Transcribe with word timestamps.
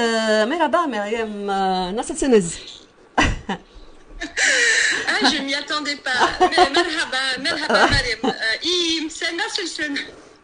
Euh, 0.00 0.46
merhaba, 0.46 0.86
Myriam 0.86 1.50
euh, 1.50 1.92
Nassatseniz. 1.92 2.58
Ah, 5.12 5.30
je 5.30 5.42
m'y 5.42 5.54
attendais 5.54 5.96
pas. 5.96 6.28
Merhaba, 6.40 7.22
merhaba, 7.38 7.86
Myriam. 7.88 8.18
Euh, 8.24 9.08
c'est 9.08 9.32
Nassatseniz. 9.34 10.00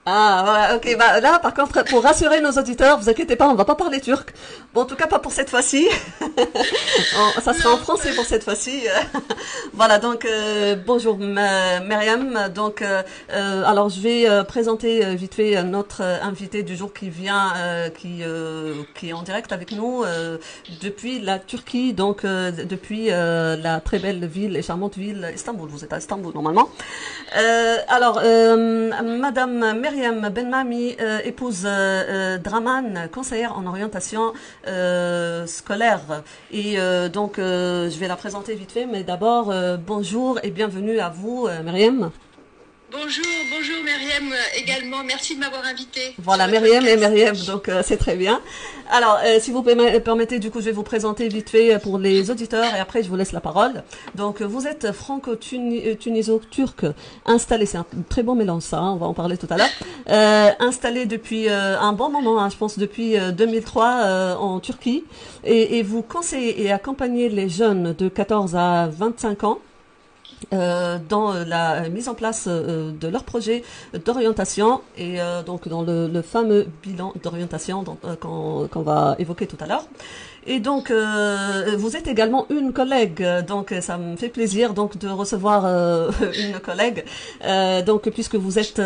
Ah, 0.09 0.43
voilà, 0.45 0.77
ok. 0.77 0.97
Bah, 0.97 1.19
là, 1.19 1.41
par 1.41 1.53
contre, 1.53 1.85
pour 1.85 2.05
rassurer 2.05 2.41
nos 2.41 2.53
auditeurs, 2.53 2.97
vous 3.01 3.09
inquiétez 3.11 3.35
pas, 3.35 3.49
on 3.49 3.57
va 3.57 3.65
pas 3.65 3.75
parler 3.75 4.01
turc. 4.01 4.33
Bon, 4.73 4.83
en 4.83 4.85
tout 4.85 4.95
cas, 4.95 5.09
pas 5.09 5.19
pour 5.19 5.33
cette 5.33 5.51
fois-ci. 5.51 5.89
ça 7.43 7.53
sera 7.53 7.75
en 7.75 7.77
français 7.77 8.15
pour 8.15 8.25
cette 8.25 8.45
fois-ci. 8.45 8.85
voilà, 9.75 9.99
donc, 9.99 10.25
euh, 10.25 10.77
bonjour, 10.87 11.19
Myriam. 11.19 12.51
Donc, 12.55 12.83
euh, 12.83 13.03
euh, 13.33 13.65
alors, 13.65 13.89
je 13.89 14.01
vais 14.01 14.45
présenter 14.45 15.17
vite 15.17 15.35
fait 15.35 15.61
notre 15.65 16.03
invité 16.03 16.63
du 16.63 16.77
jour 16.77 16.93
qui 16.93 17.11
vient, 17.11 17.55
qui, 17.99 18.23
qui 18.95 19.09
est 19.09 19.13
en 19.13 19.23
direct 19.23 19.51
avec 19.51 19.73
nous 19.73 20.05
depuis 20.83 21.19
la 21.19 21.41
Turquie, 21.41 21.95
donc, 21.95 22.23
depuis 22.25 23.07
la 23.07 23.81
très 23.81 23.99
belle 23.99 24.25
ville 24.27 24.57
et 24.57 24.63
charmante 24.63 24.97
ville 24.97 25.33
Istanbul. 25.35 25.69
Vous 25.69 25.83
êtes 25.83 25.93
à 25.93 25.99
Istanbul, 25.99 26.33
normalement. 26.33 26.69
alors, 27.89 28.23
Madame 28.23 29.81
Myriam, 29.81 29.96
Ben 29.97 30.29
Benmami, 30.29 30.95
euh, 31.01 31.21
épouse 31.25 31.65
euh, 31.65 31.69
euh, 32.37 32.39
Draman, 32.39 33.09
conseillère 33.11 33.57
en 33.57 33.67
orientation 33.67 34.35
scolaire. 35.47 36.23
Et 36.53 36.77
donc, 37.13 37.35
je 37.39 37.99
vais 37.99 38.09
la 38.09 38.17
présenter 38.17 38.55
vite 38.55 38.73
fait, 38.73 38.87
mais 38.87 39.05
d'abord, 39.05 39.53
bonjour 39.87 40.39
et 40.43 40.51
bienvenue 40.51 40.99
à 40.99 41.09
vous, 41.09 41.49
Myriam. 41.65 42.11
Bonjour, 42.93 43.27
bonjour 43.51 43.83
Myriam 43.83 44.33
également. 44.57 45.03
Merci 45.05 45.35
de 45.35 45.41
m'avoir 45.41 45.65
invité. 45.65 46.15
Voilà, 46.19 46.47
Myriam 46.47 46.87
et 46.87 46.97
Myriam, 46.97 47.35
donc 47.47 47.69
c'est 47.83 47.97
très 47.97 48.15
bien. 48.15 48.41
Alors, 48.91 49.19
si 49.41 49.51
vous 49.51 49.65
permettez, 49.65 50.39
du 50.39 50.53
coup, 50.53 50.61
je 50.61 50.67
vais 50.67 50.73
vous 50.73 50.85
présenter 50.85 51.27
vite 51.29 51.51
fait 51.51 51.81
pour 51.81 51.99
les 51.99 52.31
auditeurs 52.31 52.73
et 52.77 52.79
après 52.79 53.03
je 53.03 53.09
vous 53.09 53.17
laisse 53.17 53.33
la 53.33 53.41
parole. 53.41 53.83
Donc, 54.15 54.41
vous 54.41 54.69
êtes 54.69 54.93
franco-tuniso-turc, 54.93 56.87
installé, 57.25 57.67
c'est 57.67 57.79
un 57.79 57.87
très 58.09 58.23
bon 58.23 58.37
mélange 58.37 58.63
ça, 58.63 58.79
hein, 58.79 58.93
on 58.93 58.97
va 58.97 59.07
en 59.07 59.15
parler 59.15 59.37
tout 59.37 59.49
à 59.51 59.57
l'heure, 59.57 59.71
euh, 60.09 60.51
installé 60.61 61.07
depuis 61.07 61.49
un 61.49 61.93
bon 61.93 62.09
moment, 62.09 62.41
hein, 62.41 62.51
je 62.51 62.57
pense 62.57 62.79
depuis 62.79 63.17
2003 63.19 64.37
en 64.39 64.61
Turquie, 64.61 65.03
et, 65.45 65.79
et 65.79 65.83
vous 65.83 66.03
conseillez 66.03 66.63
et 66.63 66.71
accompagnez 66.71 67.29
les 67.31 67.49
jeunes 67.49 67.95
de 67.95 68.09
14 68.09 68.55
à 68.55 68.87
25 68.87 69.43
ans 69.43 69.59
euh, 70.53 70.99
dans 71.09 71.33
la 71.33 71.89
mise 71.89 72.09
en 72.09 72.15
place 72.15 72.45
euh, 72.47 72.93
de 72.93 73.09
leur 73.09 73.25
projet 73.25 73.65
d'orientation 74.05 74.81
et 74.97 75.21
euh, 75.21 75.43
donc 75.43 75.69
dans 75.69 75.83
le, 75.83 76.09
le 76.09 76.23
fameux 76.23 76.69
bilan 76.83 77.13
d'orientation 77.23 77.85
qu'on 78.21 78.83
va 78.83 79.17
évoquer 79.19 79.47
tout 79.47 79.57
à 79.61 79.67
l'heure. 79.67 79.87
Et 80.47 80.61
donc, 80.61 80.93
vous 80.93 81.97
êtes 81.97 82.07
également 82.07 82.47
une 82.51 82.73
collègue, 82.73 83.27
donc 83.47 83.75
ça 83.81 83.99
me 83.99 84.17
fait 84.17 84.29
plaisir 84.29 84.75
donc 84.75 84.97
de 84.97 85.09
recevoir 85.09 85.65
une 86.39 86.59
collègue, 86.61 87.05
donc 87.85 88.09
puisque 88.11 88.37
vous 88.37 88.59
êtes 88.59 88.81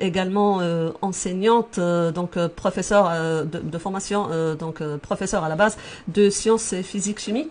également 0.00 0.60
enseignante, 1.00 1.80
donc 2.14 2.38
professeur 2.48 3.10
de, 3.46 3.58
de, 3.58 3.78
formation, 3.78 4.28
donc 4.58 4.82
professeur 4.98 5.42
à 5.44 5.48
la 5.48 5.56
base 5.56 5.78
de 6.08 6.28
sciences 6.28 6.74
physique 6.82 7.18
chimie. 7.18 7.48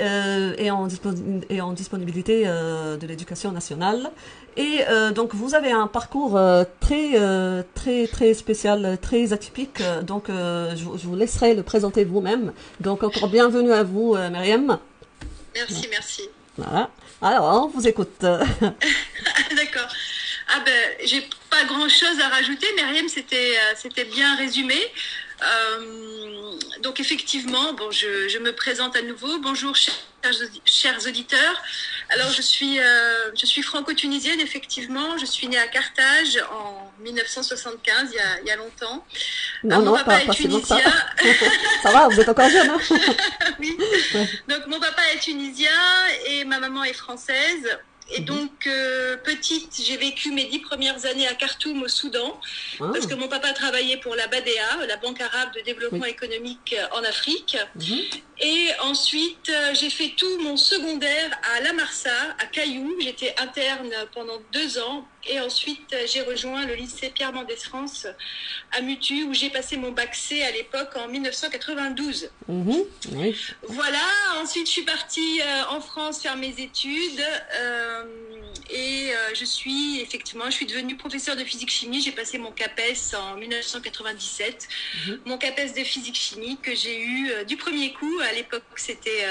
Euh, 0.00 0.54
et, 0.56 0.70
en 0.70 0.88
et 1.50 1.60
en 1.60 1.72
disponibilité 1.72 2.44
euh, 2.46 2.96
de 2.96 3.06
l'éducation 3.06 3.52
nationale. 3.52 4.10
Et 4.56 4.80
euh, 4.88 5.12
donc 5.12 5.34
vous 5.34 5.54
avez 5.54 5.72
un 5.72 5.86
parcours 5.86 6.38
très 6.80 7.12
très 7.74 8.06
très 8.06 8.34
spécial, 8.34 8.98
très 9.00 9.32
atypique. 9.32 9.82
Donc 10.02 10.24
je, 10.28 10.84
vous 10.84 11.16
laisserai 11.16 11.54
le 11.54 11.62
présenter 11.62 12.04
vous-même. 12.04 12.52
Donc 12.80 13.02
encore 13.02 13.28
bienvenue 13.28 13.72
à 13.72 13.82
vous, 13.82 14.16
Myriam. 14.30 14.78
Merci, 15.54 15.86
merci. 15.90 16.22
Voilà. 16.56 16.90
Alors, 17.20 17.64
on 17.64 17.68
vous 17.68 17.86
écoute. 17.86 18.18
D'accord. 18.20 19.88
Ah 20.54 20.60
ben, 20.64 21.06
j'ai 21.06 21.22
pas 21.48 21.64
grand 21.66 21.88
chose 21.88 22.20
à 22.20 22.28
rajouter. 22.28 22.66
Myriam, 22.76 23.08
c'était 23.08 23.54
c'était 23.76 24.04
bien 24.04 24.36
résumé. 24.36 24.76
Euh, 25.42 26.58
donc 26.82 27.00
effectivement, 27.00 27.72
bon, 27.74 27.90
je, 27.90 28.38
me 28.38 28.52
présente 28.52 28.96
à 28.96 29.02
nouveau. 29.02 29.38
Bonjour 29.38 29.74
chers, 30.64 31.06
auditeurs. 31.06 31.62
Alors 32.10 32.30
je 32.30 32.42
suis, 32.42 32.78
euh, 32.78 33.34
je 33.34 33.46
suis 33.46 33.62
franco-tunisienne 33.62 34.40
effectivement. 34.40 35.18
Je 35.18 35.26
suis 35.26 35.48
née 35.48 35.58
à 35.58 35.66
Carthage 35.66 36.38
en 36.52 36.92
1975, 37.02 38.10
il 38.42 38.46
y 38.46 38.50
a, 38.50 38.56
longtemps. 38.56 39.04
Non, 39.64 39.82
non, 39.82 39.94
pas, 39.96 40.20
pas 40.20 40.32
tunisien. 40.32 40.78
Ça. 41.82 41.90
va, 41.90 42.08
vous 42.08 42.20
êtes 42.20 42.28
encore 42.28 42.48
jeune. 42.48 42.70
Hein 42.70 42.80
oui. 43.60 43.76
Donc 44.48 44.66
mon 44.66 44.78
papa 44.78 45.02
est 45.14 45.18
tunisien 45.18 45.70
et 46.26 46.44
ma 46.44 46.58
maman 46.58 46.84
est 46.84 46.92
française. 46.92 47.78
Et 48.10 48.20
mhm. 48.20 48.26
donc, 48.26 48.66
euh, 48.66 49.16
petite, 49.16 49.80
j'ai 49.84 49.96
vécu 49.96 50.32
mes 50.32 50.44
dix 50.44 50.58
premières 50.58 51.04
années 51.06 51.26
à 51.26 51.34
Khartoum, 51.34 51.82
au 51.82 51.88
Soudan, 51.88 52.40
ah. 52.80 52.90
parce 52.92 53.06
que 53.06 53.14
mon 53.14 53.28
papa 53.28 53.52
travaillait 53.52 53.98
pour 53.98 54.14
la 54.14 54.26
BADEA, 54.26 54.86
la 54.86 54.96
Banque 54.96 55.20
arabe 55.20 55.54
de 55.54 55.60
développement 55.60 56.04
économique 56.04 56.74
euh, 56.78 56.98
en 56.98 57.04
Afrique. 57.04 57.56
Mhm. 57.76 57.98
Et 58.40 58.68
ensuite, 58.80 59.50
euh, 59.50 59.74
j'ai 59.74 59.90
fait 59.90 60.14
tout 60.16 60.38
mon 60.40 60.56
secondaire 60.56 61.30
à 61.54 61.60
La 61.60 61.72
Marsa, 61.72 62.10
à 62.38 62.46
Caillou. 62.46 62.96
J'étais 63.00 63.34
interne 63.38 63.90
pendant 64.12 64.40
deux 64.52 64.78
ans. 64.78 65.06
Et 65.26 65.40
ensuite, 65.40 65.94
j'ai 66.12 66.22
rejoint 66.22 66.66
le 66.66 66.74
lycée 66.74 67.10
Pierre 67.10 67.32
Mendès 67.32 67.56
France 67.56 68.06
à 68.72 68.80
Mutu, 68.80 69.24
où 69.24 69.34
j'ai 69.34 69.50
passé 69.50 69.76
mon 69.76 69.92
bac 69.92 70.14
C 70.14 70.42
à 70.42 70.50
l'époque 70.50 70.96
en 70.96 71.08
1992. 71.08 72.30
Mhm. 72.48 72.84
Voilà. 73.62 73.98
Ensuite, 74.40 74.66
je 74.66 74.72
suis 74.72 74.82
partie 74.82 75.40
en 75.70 75.80
France 75.80 76.22
faire 76.22 76.36
mes 76.36 76.54
études. 76.60 77.22
Euh, 77.54 78.04
et 78.70 79.10
euh, 79.12 79.34
je 79.34 79.44
suis 79.44 80.00
effectivement, 80.00 80.46
je 80.46 80.52
suis 80.52 80.66
devenue 80.66 80.96
professeure 80.96 81.36
de 81.36 81.44
physique-chimie. 81.44 82.00
J'ai 82.02 82.12
passé 82.12 82.38
mon 82.38 82.50
CAPES 82.50 83.14
en 83.14 83.36
1997. 83.36 84.68
Mhm. 85.06 85.20
Mon 85.26 85.38
CAPES 85.38 85.74
de 85.76 85.84
physique-chimie 85.84 86.58
que 86.62 86.74
j'ai 86.74 87.00
eu 87.00 87.30
euh, 87.30 87.44
du 87.44 87.56
premier 87.56 87.92
coup. 87.92 88.20
À 88.20 88.32
l'époque, 88.32 88.62
c'était 88.76 89.24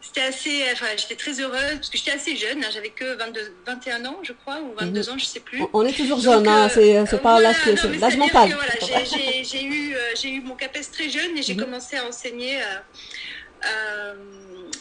c'était 0.00 0.22
assez, 0.22 0.64
enfin, 0.72 0.86
j'étais 0.96 1.16
très 1.16 1.40
heureuse 1.40 1.74
parce 1.74 1.90
que 1.90 1.98
j'étais 1.98 2.12
assez 2.12 2.36
jeune, 2.36 2.64
hein. 2.64 2.68
j'avais 2.72 2.90
que 2.90 3.16
22, 3.16 3.54
21 3.66 4.04
ans, 4.06 4.18
je 4.22 4.32
crois, 4.32 4.60
ou 4.60 4.74
22 4.78 5.00
mhm. 5.00 5.08
ans, 5.08 5.18
je 5.18 5.24
sais 5.24 5.40
plus. 5.40 5.62
On 5.72 5.84
est 5.84 5.92
toujours 5.92 6.20
jeune, 6.20 6.46
hein, 6.48 6.68
c'est 6.68 7.22
pas 7.22 7.40
l'âge 7.40 8.16
mental. 8.16 8.54
Voilà, 8.54 9.04
j'ai 9.04 9.64
eu, 9.64 9.94
j'ai 10.20 10.30
eu 10.30 10.40
mon 10.40 10.56
CAPES 10.56 10.90
très 10.92 11.10
jeune 11.10 11.36
et 11.36 11.42
j'ai 11.42 11.54
mhm. 11.54 11.64
commencé 11.64 11.96
à 11.96 12.06
enseigner 12.06 12.60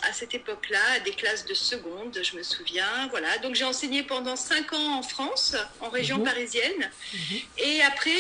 à 0.04 0.14
cette 0.14 0.34
époque-là 0.34 1.00
des 1.06 1.12
classes 1.12 1.46
de 1.46 1.54
seconde, 1.54 2.18
je 2.22 2.38
me 2.38 2.44
souviens. 2.44 3.08
Voilà. 3.10 3.38
Donc 3.40 3.56
j'ai 3.56 3.66
enseigné 3.66 4.04
pendant 4.04 4.36
cinq 4.36 4.74
ans 4.74 4.98
en 5.00 5.04
France, 5.04 5.56
en 5.82 5.90
région 5.90 6.18
mhm. 6.18 6.24
parisienne. 6.24 6.92
Mhm. 7.14 7.38
Et 7.58 7.82
après, 7.84 8.12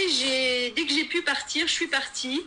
dès 0.75 0.85
que 0.85 0.93
j'ai 0.93 1.05
pu 1.05 1.21
partir, 1.21 1.67
je 1.67 1.73
suis 1.73 1.87
partie. 1.87 2.45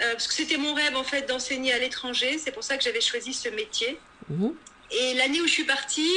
Euh, 0.00 0.12
parce 0.12 0.26
que 0.26 0.34
c'était 0.34 0.58
mon 0.58 0.74
rêve 0.74 0.96
en 0.96 1.04
fait 1.04 1.22
d'enseigner 1.22 1.72
à 1.72 1.78
l'étranger. 1.78 2.38
C'est 2.38 2.52
pour 2.52 2.64
ça 2.64 2.76
que 2.76 2.84
j'avais 2.84 3.00
choisi 3.00 3.32
ce 3.32 3.48
métier. 3.48 3.98
Mhm. 4.28 4.54
Et 4.90 5.14
l'année 5.14 5.40
où 5.40 5.46
je 5.46 5.52
suis 5.52 5.64
partie, 5.64 6.12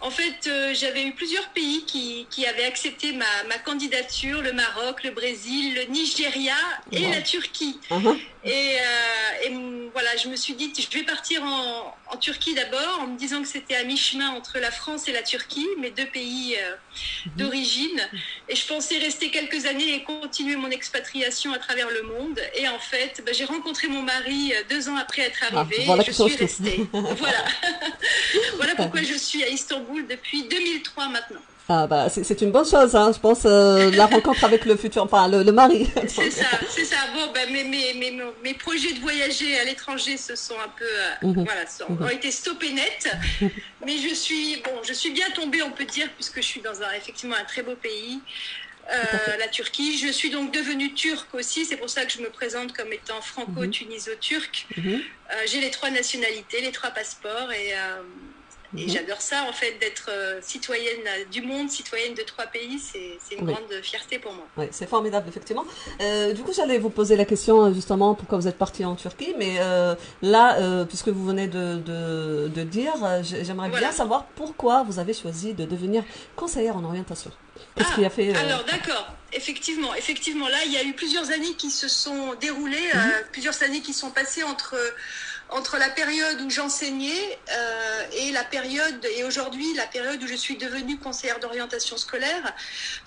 en 0.00 0.10
fait, 0.10 0.46
euh, 0.46 0.74
j'avais 0.74 1.04
eu 1.04 1.12
plusieurs 1.12 1.48
pays 1.50 1.84
qui, 1.86 2.26
qui 2.28 2.44
avaient 2.44 2.64
accepté 2.64 3.12
ma, 3.12 3.24
ma, 3.48 3.56
candidature, 3.58 4.42
le 4.42 4.52
Maroc, 4.52 5.04
le 5.04 5.10
Brésil, 5.10 5.74
le 5.74 5.84
Nigeria 5.84 6.56
et 6.92 7.08
la 7.08 7.22
Turquie. 7.22 7.78
Uh-huh. 7.90 8.18
Et, 8.44 8.50
euh, 8.50 9.46
et, 9.46 9.54
voilà, 9.92 10.16
je 10.16 10.28
me 10.28 10.36
suis 10.36 10.52
dit, 10.52 10.70
je 10.76 10.98
vais 10.98 11.04
partir 11.04 11.42
en, 11.42 11.94
en 12.12 12.16
Turquie 12.16 12.54
d'abord, 12.54 13.00
en 13.00 13.06
me 13.08 13.18
disant 13.18 13.42
que 13.42 13.48
c'était 13.48 13.76
à 13.76 13.84
mi-chemin 13.84 14.30
entre 14.30 14.58
la 14.58 14.70
France 14.70 15.08
et 15.08 15.12
la 15.12 15.22
Turquie, 15.22 15.66
mes 15.78 15.90
deux 15.90 16.06
pays 16.06 16.56
euh, 16.56 16.74
uh-huh. 16.74 17.36
d'origine. 17.36 18.00
Et 18.48 18.56
je 18.56 18.66
pensais 18.66 18.98
rester 18.98 19.30
quelques 19.30 19.66
années 19.66 19.94
et 19.94 20.02
continuer 20.02 20.56
mon 20.56 20.70
expatriation 20.70 21.52
à 21.52 21.58
travers 21.58 21.88
le 21.90 22.02
monde. 22.02 22.40
Et 22.54 22.68
en 22.68 22.78
fait, 22.78 23.22
bah, 23.24 23.32
j'ai 23.32 23.44
rencontré 23.44 23.88
mon 23.88 24.02
mari 24.02 24.52
deux 24.68 24.88
ans 24.88 24.96
après 24.96 25.22
être 25.22 25.40
ah, 25.42 25.58
arrivée. 25.58 25.82
et 25.82 26.04
je 26.04 26.12
suis 26.12 26.36
restée. 26.36 26.86
voilà. 26.92 27.44
voilà 28.56 28.74
pourquoi 28.74 29.02
je 29.02 29.14
suis 29.14 29.42
à 29.42 29.48
Istanbul 29.48 30.06
depuis 30.06 30.44
2003 30.44 31.08
maintenant. 31.08 31.40
Ah 31.72 31.86
bah 31.86 32.08
c'est 32.08 32.40
une 32.40 32.50
bonne 32.50 32.66
chose, 32.66 32.96
hein, 32.96 33.12
je 33.14 33.20
pense, 33.20 33.42
euh, 33.44 33.92
la 33.92 34.06
rencontre 34.06 34.42
avec 34.42 34.64
le 34.64 34.76
futur, 34.76 35.04
enfin 35.04 35.28
le, 35.28 35.52
mari. 35.52 35.88
C'est 36.08 36.30
ça, 36.42 36.46
c'est 36.68 36.84
ça. 36.84 36.96
Bon, 37.14 37.30
bah, 37.32 37.46
mes, 37.48 37.62
mes, 37.62 37.94
mes, 37.94 38.20
mes, 38.42 38.54
projets 38.54 38.92
de 38.92 38.98
voyager 38.98 39.56
à 39.56 39.62
l'étranger 39.62 40.16
se 40.16 40.34
sont 40.34 40.58
un 40.58 40.68
peu, 40.76 40.84
euh, 40.84 41.28
mhm. 41.28 41.44
voilà, 41.44 41.62
mhm. 41.88 42.02
ont 42.02 42.08
été 42.08 42.32
stoppés 42.32 42.72
net. 42.72 43.14
Mais 43.86 43.98
je 43.98 44.12
suis, 44.12 44.56
bon, 44.64 44.82
je 44.82 44.92
suis 44.92 45.12
bien 45.12 45.30
tombée, 45.32 45.62
on 45.62 45.70
peut 45.70 45.84
dire, 45.84 46.08
puisque 46.16 46.38
je 46.38 46.46
suis 46.46 46.60
dans 46.60 46.82
un, 46.82 46.92
effectivement 46.96 47.36
un 47.40 47.44
très 47.44 47.62
beau 47.62 47.76
pays. 47.76 48.20
Euh, 48.92 49.36
la 49.38 49.46
Turquie. 49.46 49.96
Je 49.98 50.10
suis 50.10 50.30
donc 50.30 50.52
devenue 50.52 50.92
turque 50.92 51.32
aussi, 51.34 51.64
c'est 51.64 51.76
pour 51.76 51.88
ça 51.88 52.04
que 52.04 52.10
je 52.10 52.20
me 52.20 52.30
présente 52.30 52.72
comme 52.72 52.92
étant 52.92 53.20
franco-tuniso-turque. 53.20 54.66
Mhm. 54.76 54.94
Euh, 54.94 55.34
j'ai 55.46 55.60
les 55.60 55.70
trois 55.70 55.90
nationalités, 55.90 56.60
les 56.60 56.72
trois 56.72 56.90
passeports 56.90 57.52
et, 57.52 57.74
euh, 57.74 58.02
Et 58.76 58.86
mhm. 58.86 58.88
j'adore 58.88 59.20
ça, 59.20 59.44
en 59.48 59.52
fait, 59.52 59.76
d'être 59.80 60.10
euh, 60.10 60.38
citoyenne 60.42 61.00
du 61.32 61.42
monde, 61.42 61.68
citoyenne 61.68 62.14
de 62.14 62.22
trois 62.22 62.46
pays, 62.46 62.78
c'est 62.78 63.34
une 63.34 63.46
grande 63.46 63.72
fierté 63.82 64.18
pour 64.18 64.32
moi. 64.32 64.46
Oui, 64.56 64.66
c'est 64.70 64.88
formidable, 64.88 65.28
effectivement. 65.28 65.64
Euh, 66.00 66.32
du 66.32 66.42
coup, 66.42 66.52
j'allais 66.52 66.78
vous 66.78 66.90
poser 66.90 67.16
la 67.16 67.24
question, 67.24 67.72
justement, 67.74 68.14
pourquoi 68.14 68.38
vous 68.38 68.46
êtes 68.46 68.58
partie 68.58 68.84
en 68.84 68.94
Turquie, 68.94 69.34
mais 69.38 69.56
euh, 69.58 69.94
là, 70.22 70.84
puisque 70.86 71.08
vous 71.08 71.24
venez 71.24 71.48
de, 71.48 71.76
de, 71.76 72.48
de 72.48 72.62
dire, 72.62 72.94
j'aimerais 73.22 73.70
bien 73.70 73.92
savoir 73.92 74.26
pourquoi 74.36 74.84
vous 74.84 74.98
avez 74.98 75.14
choisi 75.14 75.54
de 75.54 75.64
devenir 75.64 76.04
conseillère 76.36 76.76
en 76.76 76.84
orientation. 76.84 77.32
Qu'est-ce 77.76 77.94
qui 77.94 78.04
a 78.04 78.10
fait 78.10 78.34
Alors, 78.36 78.64
d'accord. 78.64 79.14
Effectivement, 79.32 79.94
effectivement, 79.94 80.48
là, 80.48 80.58
il 80.66 80.72
y 80.72 80.76
a 80.76 80.82
eu 80.82 80.92
plusieurs 80.92 81.30
années 81.30 81.54
qui 81.56 81.70
se 81.70 81.86
sont 81.86 82.34
déroulées, 82.40 82.90
mhm. 82.92 83.12
plusieurs 83.30 83.62
années 83.62 83.80
qui 83.80 83.92
sont 83.92 84.10
passées 84.10 84.42
entre 84.42 84.74
entre 85.52 85.78
la 85.78 85.88
période 85.88 86.40
où 86.40 86.50
j'enseignais 86.50 87.38
euh, 87.50 88.02
et 88.12 88.32
la 88.32 88.44
période 88.44 89.04
et 89.16 89.24
aujourd'hui 89.24 89.74
la 89.74 89.86
période 89.86 90.22
où 90.22 90.26
je 90.26 90.34
suis 90.34 90.56
devenue 90.56 90.98
conseillère 90.98 91.40
d'orientation 91.40 91.96
scolaire. 91.96 92.52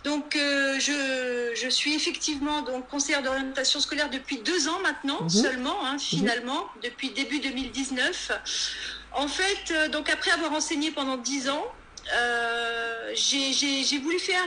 Donc 0.03 0.35
euh, 0.35 0.79
je, 0.79 1.51
je, 1.55 1.69
suis 1.69 1.95
effectivement 1.95 2.61
donc 2.61 2.87
conseillère 2.89 3.23
d'orientation 3.23 3.79
scolaire 3.79 4.09
depuis 4.09 4.37
deux 4.39 4.67
ans 4.67 4.79
maintenant 4.81 5.21
mhm. 5.21 5.29
seulement 5.29 5.85
hein, 5.85 5.93
mhm. 5.93 5.99
finalement 5.99 6.67
depuis 6.81 7.11
début 7.11 7.39
2019. 7.39 8.31
En 9.13 9.27
fait 9.27 9.71
euh, 9.71 9.87
donc 9.87 10.09
après 10.09 10.31
avoir 10.31 10.53
enseigné 10.53 10.91
pendant 10.91 11.17
dix 11.17 11.49
ans 11.49 11.65
j'ai 13.15 13.99
voulu 13.99 14.19
faire 14.19 14.45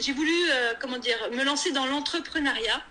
j'ai 0.00 0.12
voulu 0.12 0.34
comment 0.80 0.98
dire 0.98 1.18
me 1.32 1.44
lancer 1.44 1.72
dans 1.72 1.86
l'entrepreneuriat. 1.86 2.82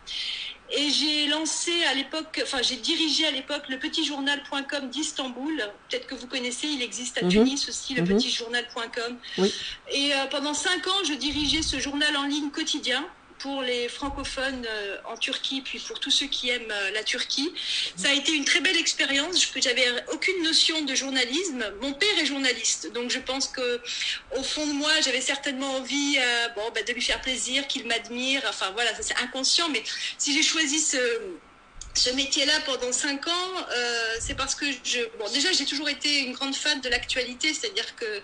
Et 0.71 0.89
j'ai 0.89 1.27
lancé 1.27 1.71
à 1.85 1.93
l'époque, 1.93 2.41
enfin 2.43 2.61
j'ai 2.61 2.77
dirigé 2.77 3.25
à 3.25 3.31
l'époque 3.31 3.63
le 3.69 3.77
petitjournal.com 3.77 4.89
d'Istanbul. 4.89 5.63
Peut-être 5.89 6.07
que 6.07 6.15
vous 6.15 6.27
connaissez, 6.27 6.67
il 6.67 6.81
existe 6.81 7.19
à 7.19 7.23
mhm. 7.23 7.29
Tunis 7.29 7.69
aussi 7.69 7.93
le 7.93 8.01
mhm. 8.01 8.07
petitjournal.com. 8.07 9.17
Oui. 9.37 9.53
Et 9.91 10.13
euh, 10.13 10.25
pendant 10.31 10.53
cinq 10.53 10.87
ans, 10.87 11.03
je 11.07 11.13
dirigeais 11.13 11.61
ce 11.61 11.79
journal 11.79 12.17
en 12.17 12.23
ligne 12.23 12.49
quotidien 12.49 13.05
pour 13.39 13.61
les 13.61 13.89
francophones 13.89 14.65
euh, 14.67 14.97
en 15.05 15.17
Turquie, 15.17 15.61
puis 15.61 15.79
pour 15.79 15.99
tous 15.99 16.11
ceux 16.11 16.27
qui 16.27 16.49
aiment 16.49 16.71
euh, 16.71 16.91
la 16.91 17.03
Turquie. 17.03 17.53
Ça 17.95 18.09
a 18.09 18.13
été 18.13 18.31
une 18.31 18.45
très 18.45 18.61
belle 18.61 18.77
expérience. 18.77 19.51
J'avais 19.55 19.87
aucune 20.11 20.43
notion 20.43 20.81
de 20.81 20.95
journalisme. 20.95 21.63
Mon 21.81 21.93
père 21.93 22.17
est 22.19 22.25
journaliste, 22.25 22.91
donc 22.93 23.11
je 23.11 23.19
pense 23.19 23.47
que 23.47 23.81
au 24.37 24.43
fond 24.43 24.65
de 24.65 24.73
moi, 24.73 24.91
j'avais 25.03 25.21
certainement 25.21 25.75
envie, 25.77 26.17
euh, 26.17 26.49
bon, 26.55 26.71
bah, 26.73 26.83
de 26.83 26.93
lui 26.93 27.01
faire 27.01 27.21
plaisir, 27.21 27.67
qu'il 27.67 27.85
m'admire. 27.87 28.41
Enfin 28.47 28.71
voilà, 28.71 28.93
ça 28.95 29.01
c'est 29.01 29.17
inconscient. 29.17 29.69
Mais 29.69 29.83
si 30.17 30.33
j'ai 30.33 30.43
choisi 30.43 30.79
ce 30.79 32.09
métier-là 32.11 32.59
pendant 32.65 32.91
cinq 32.91 33.27
ans, 33.27 33.67
c'est 34.19 34.35
parce 34.35 34.55
que 34.55 34.65
je, 34.83 34.99
bon, 35.17 35.29
déjà 35.31 35.51
j'ai 35.51 35.65
toujours 35.65 35.89
été 35.89 36.19
une 36.19 36.33
grande 36.33 36.55
fan 36.55 36.81
de 36.81 36.89
l'actualité, 36.89 37.53
c'est-à-dire 37.53 37.95
que 37.95 38.21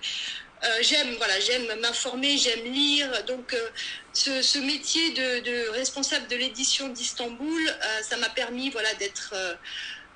j'aime 0.82 1.16
voilà, 1.16 1.40
j'aime 1.40 1.68
m'informer, 1.82 2.38
j'aime 2.38 2.66
lire. 2.66 3.24
Donc, 3.26 3.54
euh, 3.54 3.70
ce, 4.14 4.60
métier 4.60 5.12
de, 5.12 5.70
responsable 5.70 6.28
de 6.28 6.36
l'édition 6.36 6.90
d'Istanbul, 6.90 7.68
euh, 7.68 8.02
ça 8.02 8.18
m'a 8.18 8.30
permis 8.30 8.70
voilà, 8.70 8.94
d'être 8.96 9.34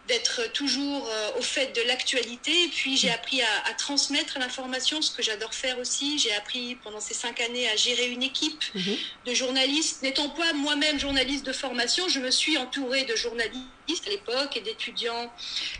d'être 0.08 0.52
toujours 0.54 1.08
euh, 1.08 1.40
au 1.40 1.42
fait 1.42 1.76
de 1.76 1.82
l'actualité. 1.88 2.52
Et 2.66 2.68
puis 2.68 2.98
j'ai 2.98 3.10
appris 3.12 3.42
à, 3.42 3.74
transmettre 3.74 4.38
l'information, 4.40 5.02
ce 5.02 5.12
que 5.12 5.24
j'adore 5.24 5.54
faire 5.54 5.80
aussi. 5.80 6.20
J'ai 6.20 6.34
appris 6.34 6.76
pendant 6.76 7.00
ces 7.00 7.14
cinq 7.14 7.42
années 7.42 7.68
à 7.70 7.76
gérer 7.76 8.08
une 8.10 8.24
équipe 8.24 8.64
mhm. 8.76 8.98
de 9.26 9.34
journalistes. 9.34 10.04
N'étant 10.04 10.30
pas 10.30 10.54
moi-même 10.54 11.00
journaliste 11.00 11.46
de 11.46 11.54
formation, 11.54 12.08
je 12.08 12.20
me 12.20 12.32
suis 12.32 12.58
entourée 12.58 13.06
de 13.06 13.16
journalistes 13.16 13.64
à 14.06 14.10
l'époque 14.10 14.58
et 14.58 14.62
d'étudiants, 14.62 15.32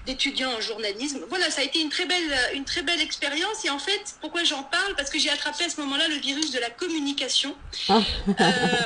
d'étudiants 0.06 0.52
en 0.52 0.62
journalisme. 0.62 1.20
Voilà, 1.30 1.50
ça 1.50 1.62
a 1.62 1.64
été 1.64 1.80
une 1.82 1.90
très 1.90 2.06
belle, 2.06 2.38
une 2.54 2.66
très 2.66 2.82
belle 2.82 3.02
expérience. 3.02 3.66
Et 3.66 3.70
en 3.70 3.80
fait, 3.80 4.16
pourquoi 4.22 4.44
j'en 4.44 4.64
parle? 4.64 4.96
Parce 4.96 5.10
que 5.10 5.20
j'ai 5.20 5.30
attrapé 5.30 5.66
à 5.66 5.70
ce 5.70 5.80
moment-là 5.82 6.08
le 6.08 6.16
virus 6.16 6.52
de 6.52 6.60
la 6.60 6.70
communication. 6.70 7.56
Ah. 7.90 8.00
Euh, 8.28 8.34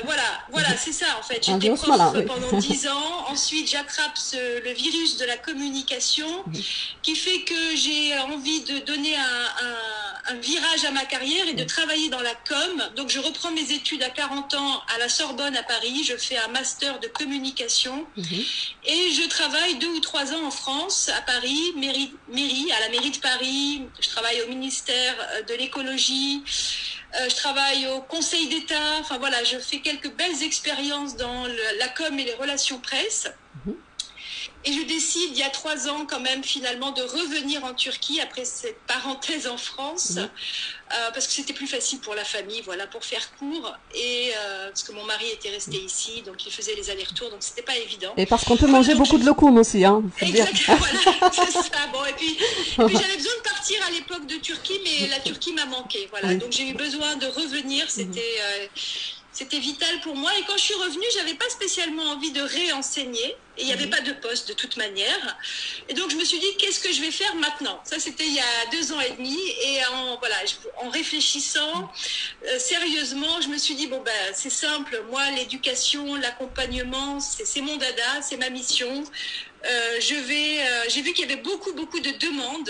voilà, 0.06 0.24
voilà, 0.52 0.76
c'est 0.78 0.94
ça 0.94 1.06
en 1.20 1.24
fait. 1.24 1.44
J'étais 1.46 1.70
prof 1.70 2.26
pendant 2.26 2.58
dix 2.60 2.88
ans. 2.88 3.28
Ensuite, 3.28 3.70
j'attrape 3.70 4.18
le 4.34 4.72
virus 4.74 5.18
de 5.18 5.26
la 5.26 5.38
communication 5.38 6.44
qui 7.02 7.16
fait 7.16 7.42
que 7.42 7.76
j'ai 7.76 8.18
envie 8.20 8.62
de 8.62 8.80
donner 8.80 9.16
un, 9.16 10.09
virage 10.36 10.86
à 10.86 10.92
ma 10.92 11.06
carrière 11.06 11.48
et 11.48 11.54
de 11.54 11.64
travailler 11.64 12.10
dans 12.10 12.22
la 12.22 12.34
com. 12.48 12.84
Donc 12.96 13.10
je 13.10 13.20
reprends 13.20 13.52
mes 13.52 13.72
études 13.72 14.04
à 14.04 14.10
40 14.10 14.54
ans 14.56 14.82
à 14.96 14.98
la 15.00 15.10
Sorbonne 15.10 15.56
à 15.56 15.64
Paris. 15.64 16.04
Je 16.04 16.16
fais 16.16 16.38
un 16.38 16.48
master 16.50 17.00
de 17.00 17.08
communication 17.08 18.06
et 18.18 19.12
je 19.12 19.28
travaille 19.28 19.78
deux 19.80 19.88
ou 19.88 20.00
trois 20.00 20.34
ans 20.34 20.46
en 20.46 20.52
France, 20.52 21.10
à 21.10 21.22
Paris, 21.22 21.74
mairie, 21.76 22.14
mairie 22.30 22.72
à 22.78 22.80
la 22.82 22.90
mairie 22.90 23.12
de 23.12 23.18
Paris. 23.18 23.84
Je 24.00 24.10
travaille 24.10 24.42
au 24.44 24.48
ministère 24.48 25.16
euh, 25.34 25.42
de 25.44 25.54
l'écologie. 25.56 26.44
Euh, 27.20 27.30
je 27.30 27.36
travaille 27.36 27.88
au 27.88 28.02
Conseil 28.02 28.48
d'État. 28.48 29.00
Enfin 29.00 29.18
voilà, 29.18 29.44
je 29.44 29.58
fais 29.58 29.80
quelques 29.80 30.14
belles 30.16 30.44
expériences 30.44 31.16
dans 31.16 31.46
la 31.46 31.88
com 31.90 32.18
et 32.20 32.24
les 32.24 32.36
relations 32.36 32.80
presse. 32.80 33.28
Et 34.66 34.74
je 34.74 34.84
décide, 34.84 35.30
il 35.32 35.38
y 35.38 35.44
a 35.44 35.50
trois 35.50 35.88
ans 35.88 36.06
quand 36.06 36.20
même, 36.20 36.44
finalement, 36.44 36.92
de 36.92 37.02
revenir 37.02 37.64
en 37.64 37.74
Turquie 37.74 38.20
après 38.20 38.44
cette 38.44 38.80
parenthèse 38.88 39.48
en 39.48 39.56
France, 39.56 40.12
mhm. 40.12 40.24
euh, 40.24 41.12
parce 41.14 41.28
que 41.28 41.34
c'était 41.34 41.54
plus 41.54 41.68
facile 41.68 42.00
pour 42.00 42.14
la 42.14 42.26
famille, 42.26 42.62
voilà, 42.66 42.86
pour 42.86 43.06
faire 43.06 43.34
court, 43.38 43.74
et 43.96 44.32
euh, 44.38 44.68
parce 44.68 44.84
que 44.84 44.92
mon 44.92 45.06
mari 45.06 45.28
était 45.32 45.50
resté 45.50 45.78
ici, 45.78 46.24
donc 46.24 46.46
il 46.46 46.52
faisait 46.52 46.76
les 46.76 46.90
allers-retours, 46.90 47.30
donc 47.30 47.42
c'était 47.42 47.62
pas 47.62 47.78
évident. 47.78 48.14
Et 48.18 48.26
parce 48.26 48.44
qu'on 48.44 48.58
peut 48.58 48.68
manger 48.68 48.96
beaucoup 48.96 49.18
de 49.18 49.26
locum 49.26 49.58
aussi, 49.58 49.86
hein. 49.86 50.04
Exactement, 50.20 50.78
voilà, 50.80 51.32
c'est 51.32 51.52
ça. 51.52 51.88
Bon, 51.94 52.04
et 52.04 52.14
puis, 52.14 52.36
puis 52.36 52.98
j'avais 52.98 53.18
besoin 53.18 53.38
de 53.38 53.44
partir 53.44 53.78
à 53.88 53.92
l'époque 53.92 54.28
de 54.28 54.36
Turquie, 54.36 54.82
mais 54.84 55.08
la 55.08 55.20
Turquie 55.20 55.54
m'a 55.54 55.66
manqué, 55.66 56.10
voilà. 56.12 56.36
Donc 56.36 56.52
j'ai 56.52 56.68
eu 56.68 56.74
besoin 56.74 57.16
de 57.16 57.28
revenir, 57.28 57.90
c'était. 57.90 58.20
Euh, 58.42 58.68
c'était 59.40 59.60
vital 59.60 60.02
pour 60.02 60.18
moi. 60.18 60.32
Et 60.38 60.44
quand 60.44 60.58
je 60.58 60.64
suis 60.64 60.74
revenue, 60.74 61.06
j'avais 61.14 61.34
pas 61.34 61.48
spécialement 61.50 62.04
envie 62.04 62.32
de 62.32 62.42
réenseigner. 62.42 63.36
Et 63.58 63.62
il 63.62 63.66
n'y 63.68 63.74
avait 63.74 63.86
mhm. 63.86 63.92
pas 63.92 64.02
de 64.02 64.12
poste 64.12 64.50
de 64.50 64.54
toute 64.54 64.76
manière. 64.76 65.38
Et 65.88 65.94
donc, 65.94 66.12
je 66.12 66.18
me 66.18 66.26
suis 66.26 66.40
dit, 66.40 66.58
qu'est-ce 66.58 66.82
que 66.82 66.92
je 66.92 67.00
vais 67.02 67.12
faire 67.12 67.34
maintenant? 67.36 67.80
Ça, 67.86 68.00
c'était 68.00 68.26
il 68.26 68.34
y 68.34 68.40
a 68.40 68.66
deux 68.72 68.92
ans 68.92 69.00
et 69.00 69.12
demi. 69.12 69.38
Et 69.64 69.86
en, 69.94 70.18
voilà, 70.18 70.36
en 70.82 70.90
réfléchissant 70.90 71.90
euh, 72.48 72.60
sérieusement, 72.60 73.40
je 73.42 73.48
me 73.48 73.58
suis 73.58 73.76
dit, 73.76 73.88
bon, 73.88 74.02
ben, 74.02 74.12
c'est 74.34 74.50
simple. 74.50 75.02
Moi, 75.10 75.22
l'éducation, 75.32 76.16
l'accompagnement, 76.16 77.22
c'est 77.22 77.62
mon 77.62 77.78
dada, 77.78 78.22
c'est 78.22 78.38
ma 78.38 78.50
mission. 78.50 79.06
Euh, 79.66 80.00
je 80.00 80.16
vais, 80.16 80.62
euh, 80.62 80.90
j'ai 80.90 81.02
vu 81.02 81.12
qu'il 81.12 81.28
y 81.28 81.32
avait 81.32 81.42
beaucoup, 81.42 81.74
beaucoup 81.74 82.00
de 82.00 82.12
demandes 82.18 82.70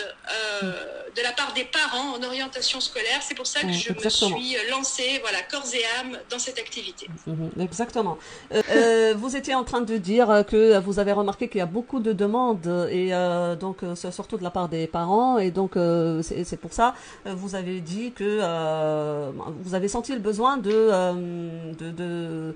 euh, 0.63 0.71
de 1.15 1.21
la 1.21 1.31
part 1.31 1.53
des 1.53 1.63
parents 1.65 2.17
en 2.17 2.23
orientation 2.23 2.81
scolaire. 2.81 3.19
C'est 3.21 3.35
pour 3.35 3.45
ça 3.45 3.61
que 3.61 3.71
je 3.71 3.93
me 3.93 4.09
suis 4.09 4.55
lancée, 4.71 5.19
voilà, 5.21 5.37
corps 5.43 5.67
et 5.73 5.83
âme, 5.99 6.17
dans 6.31 6.39
cette 6.39 6.57
activité. 6.57 7.07
Mhm, 7.27 7.51
exactement. 7.59 8.17
vous 9.15 9.35
étiez 9.35 9.53
en 9.53 9.63
train 9.63 9.81
de 9.81 9.97
dire 9.97 10.43
que 10.47 10.79
vous 10.79 10.99
avez 10.99 11.11
remarqué 11.11 11.47
qu'il 11.47 11.59
y 11.59 11.61
a 11.61 11.67
beaucoup 11.67 11.99
de 11.99 12.13
demandes 12.13 12.87
et 12.91 13.11
donc 13.59 13.77
surtout 14.11 14.37
de 14.37 14.43
la 14.43 14.49
part 14.49 14.69
des 14.69 14.87
parents 14.87 15.37
et 15.37 15.51
donc 15.51 15.73
c'est 16.21 16.59
pour 16.59 16.73
ça 16.73 16.95
vous 17.25 17.55
avez 17.55 17.79
dit 17.81 18.11
que 18.11 18.39
vous 19.63 19.75
avez 19.75 19.87
senti 19.87 20.13
le 20.13 20.19
besoin 20.19 20.57
de 20.57 20.89
de, 21.73 21.91
de, 21.91 22.55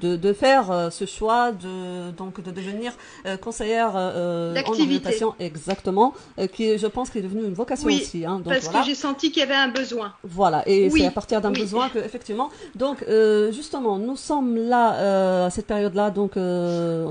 de, 0.00 0.16
de, 0.16 0.32
faire 0.32 0.88
ce 0.90 1.06
choix 1.06 1.52
de 1.52 2.10
donc 2.12 2.40
de 2.42 2.50
devenir 2.50 2.92
conseiller 3.40 3.65
euh, 3.74 4.54
euh, 4.54 4.62
en 4.64 4.70
orientation, 4.70 5.34
exactement, 5.38 6.14
euh, 6.38 6.46
qui 6.46 6.78
je 6.78 6.86
pense, 6.86 7.10
qui 7.10 7.18
est 7.18 7.22
devenue 7.22 7.44
une 7.44 7.54
vocation 7.54 7.88
aussi. 7.88 8.24
Hein, 8.24 8.36
donc, 8.36 8.52
parce 8.52 8.68
que 8.68 8.84
j'ai 8.84 8.94
senti 8.94 9.30
qu'il 9.30 9.40
y 9.40 9.42
avait 9.42 9.54
un 9.54 9.68
besoin. 9.68 10.12
Voilà, 10.22 10.62
et 10.66 10.90
c'est 10.90 11.06
à 11.06 11.10
partir 11.10 11.40
d'un 11.40 11.52
besoin 11.52 11.88
que, 11.88 11.98
effectivement, 11.98 12.50
donc 12.74 13.04
justement, 13.52 13.98
nous 13.98 14.16
sommes 14.16 14.56
là 14.56 15.46
à 15.46 15.50
cette 15.50 15.66
période-là, 15.66 16.10
donc 16.10 16.32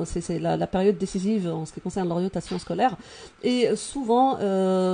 c'est 0.06 0.40
la, 0.40 0.58
la, 0.58 0.68
période 0.68 0.98
décisive 0.98 1.48
en 1.48 1.66
ce 1.66 1.74
qui 1.74 1.82
concerne 1.82 2.10
l'orientation 2.10 2.60
scolaire, 2.60 2.96
et 3.44 3.76
souvent, 3.76 4.38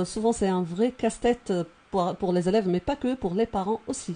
souvent 0.04 0.32
c'est 0.32 0.48
un 0.48 0.62
vrai 0.62 0.92
casse-tête 0.92 1.52
pour, 1.92 2.32
les 2.32 2.48
élèves, 2.48 2.68
mais 2.68 2.80
pas 2.80 2.96
que, 2.96 3.14
pour 3.14 3.34
les 3.34 3.46
parents 3.46 3.80
aussi. 3.86 4.14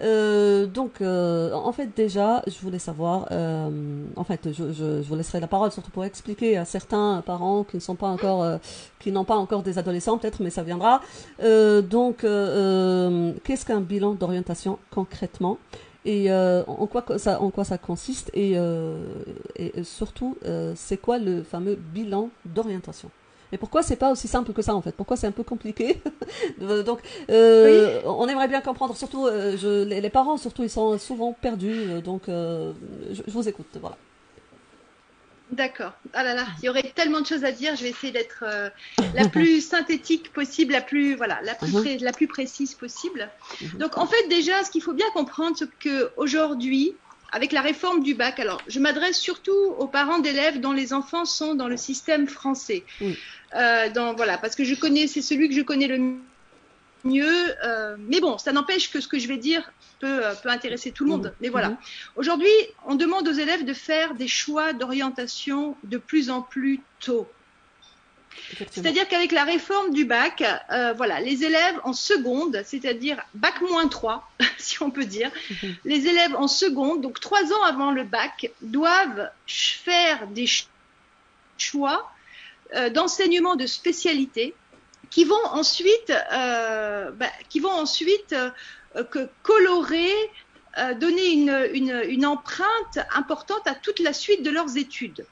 Euh, 0.00 0.66
donc, 0.66 1.00
euh, 1.00 1.52
en 1.52 1.72
fait, 1.72 1.90
déjà, 1.94 2.42
je 2.46 2.58
voulais 2.60 2.78
savoir, 2.78 3.28
euh, 3.30 3.68
en 4.16 4.24
fait, 4.24 4.48
je, 4.52 5.02
vous 5.02 5.14
laisserai 5.14 5.40
la 5.40 5.46
parole 5.46 5.70
surtout 5.70 5.90
pour 5.90 6.04
expliquer 6.04 6.56
à 6.56 6.64
certains 6.64 7.22
parents 7.24 7.64
qui 7.64 7.76
ne 7.76 7.94
pas 7.94 8.08
encore, 8.08 8.58
n'ont 9.06 9.24
pas 9.24 9.36
encore 9.36 9.62
des 9.62 9.78
adolescents, 9.78 10.18
peut-être, 10.18 10.40
mais 10.42 10.50
ça 10.50 10.62
viendra. 10.62 11.00
donc, 11.38 12.18
qu'est-ce 12.20 13.66
qu'un 13.66 13.80
bilan 13.80 14.14
d'orientation 14.14 14.78
concrètement? 14.90 15.58
Et 16.04 16.32
en 16.32 16.86
quoi 16.86 17.04
ça 17.18 17.42
en 17.42 17.50
quoi 17.50 17.64
ça 17.64 17.76
consiste? 17.76 18.30
Et 18.34 18.56
surtout 19.82 20.36
c'est 20.74 20.96
quoi 20.96 21.18
le 21.18 21.42
fameux 21.42 21.76
bilan 21.76 22.30
d'orientation? 22.44 23.10
Et 23.52 23.58
pourquoi 23.58 23.82
c'est 23.82 23.96
pas 23.96 24.10
aussi 24.10 24.28
simple 24.28 24.52
que 24.52 24.62
ça 24.62 24.74
en 24.74 24.82
fait? 24.82 24.92
Pourquoi 24.92 25.16
c'est 25.16 25.26
un 25.26 25.32
peu 25.32 25.42
compliqué 25.42 26.00
Donc, 26.60 27.00
euh, 27.30 28.00
on 28.04 28.28
aimerait 28.28 28.48
bien 28.48 28.60
comprendre. 28.60 28.96
Surtout, 28.96 29.26
euh, 29.26 29.56
je, 29.56 29.84
les, 29.84 30.10
parents, 30.10 30.36
surtout, 30.36 30.62
ils 30.62 30.70
sont 30.70 30.98
souvent 30.98 31.32
perdus. 31.32 31.72
Euh, 31.72 32.00
donc, 32.00 32.24
je, 32.26 33.22
vous 33.28 33.48
écoute. 33.48 33.76
Voilà. 33.80 33.96
D'accord. 35.50 35.92
Ah 36.12 36.24
là 36.24 36.34
là, 36.34 36.46
il 36.58 36.66
y 36.66 36.68
aurait 36.68 36.92
tellement 36.94 37.22
de 37.22 37.26
choses 37.26 37.44
à 37.44 37.52
dire. 37.52 37.74
Je 37.74 37.82
vais 37.84 37.88
essayer 37.90 38.12
d'être 38.12 38.44
euh, 38.46 38.68
la 39.14 39.28
plus 39.28 39.66
synthétique 39.66 40.30
possible, 40.32 40.72
la 40.72 40.82
plus 40.82 41.14
voilà, 41.14 41.40
la 41.42 41.54
plus, 41.54 41.68
uh-huh. 41.68 42.04
la 42.04 42.12
plus 42.12 42.26
précise 42.26 42.74
possible. 42.74 43.30
Uh-huh. 43.60 43.78
Donc 43.78 43.96
en 43.96 44.06
fait 44.06 44.28
déjà, 44.28 44.62
ce 44.64 44.70
qu'il 44.70 44.82
faut 44.82 44.92
bien 44.92 45.08
comprendre, 45.14 45.56
c'est 45.58 45.70
que 45.78 46.10
aujourd'hui, 46.18 46.94
avec 47.32 47.52
la 47.52 47.60
réforme 47.60 48.02
du 48.02 48.14
bac, 48.14 48.40
alors 48.40 48.60
je 48.68 48.80
m'adresse 48.80 49.18
surtout 49.18 49.74
aux 49.78 49.86
parents 49.86 50.18
d'élèves 50.18 50.60
dont 50.60 50.72
les 50.72 50.92
enfants 50.92 51.24
sont 51.24 51.54
dans 51.54 51.68
le 51.68 51.76
système 51.76 52.26
français. 52.28 52.84
Euh, 53.54 53.90
dans, 53.90 54.14
voilà, 54.14 54.38
parce 54.38 54.54
que 54.54 54.64
je 54.64 54.74
connais, 54.74 55.06
c'est 55.06 55.22
celui 55.22 55.48
que 55.48 55.54
je 55.54 55.62
connais 55.62 55.88
le 55.88 56.16
mieux. 57.04 57.54
Euh, 57.64 57.96
mais 57.98 58.20
bon, 58.20 58.38
ça 58.38 58.52
n'empêche 58.52 58.90
que 58.90 59.00
ce 59.00 59.08
que 59.08 59.18
je 59.18 59.28
vais 59.28 59.36
dire 59.36 59.70
peut, 60.00 60.24
euh, 60.24 60.34
peut 60.34 60.48
intéresser 60.48 60.90
tout 60.90 61.04
le 61.04 61.10
monde. 61.10 61.34
Mais 61.40 61.48
voilà. 61.48 61.76
Aujourd'hui, 62.16 62.50
on 62.86 62.94
demande 62.94 63.28
aux 63.28 63.32
élèves 63.32 63.64
de 63.64 63.74
faire 63.74 64.14
des 64.14 64.28
choix 64.28 64.72
d'orientation 64.72 65.76
de 65.84 65.98
plus 65.98 66.30
en 66.30 66.42
plus 66.42 66.80
tôt. 67.00 67.28
C'est-à-dire 68.70 69.06
qu'avec 69.08 69.32
la 69.32 69.44
réforme 69.44 69.92
du 69.92 70.04
bac, 70.04 70.42
euh, 70.70 70.92
voilà, 70.94 71.20
les 71.20 71.44
élèves 71.44 71.78
en 71.84 71.92
seconde, 71.92 72.62
c'est-à-dire 72.64 73.22
bac 73.34 73.60
moins 73.60 73.88
3, 73.88 74.30
si 74.58 74.82
on 74.82 74.90
peut 74.90 75.04
dire, 75.04 75.30
les 75.84 76.06
élèves 76.06 76.34
en 76.34 76.48
seconde, 76.48 77.00
donc 77.02 77.20
trois 77.20 77.52
ans 77.52 77.62
avant 77.64 77.90
le 77.90 78.04
bac, 78.04 78.50
doivent 78.62 79.30
faire 79.46 80.26
des 80.28 80.46
choix 81.56 82.10
d'enseignement 82.92 83.56
de 83.56 83.64
spécialité 83.66 84.54
qui 85.10 85.24
vont 85.24 85.44
ensuite, 85.46 86.12
euh, 86.32 87.10
bah, 87.12 87.30
qui 87.48 87.60
vont 87.60 87.70
ensuite 87.70 88.34
euh, 88.34 89.04
que 89.04 89.28
colorer, 89.42 90.12
euh, 90.78 90.94
donner 90.94 91.32
une, 91.32 91.68
une, 91.72 92.02
une, 92.08 92.26
empreinte 92.26 92.98
importante 93.14 93.66
à 93.66 93.74
toute 93.74 94.00
la 94.00 94.12
suite 94.12 94.42
de 94.42 94.50
leurs 94.50 94.76
études. 94.76 95.26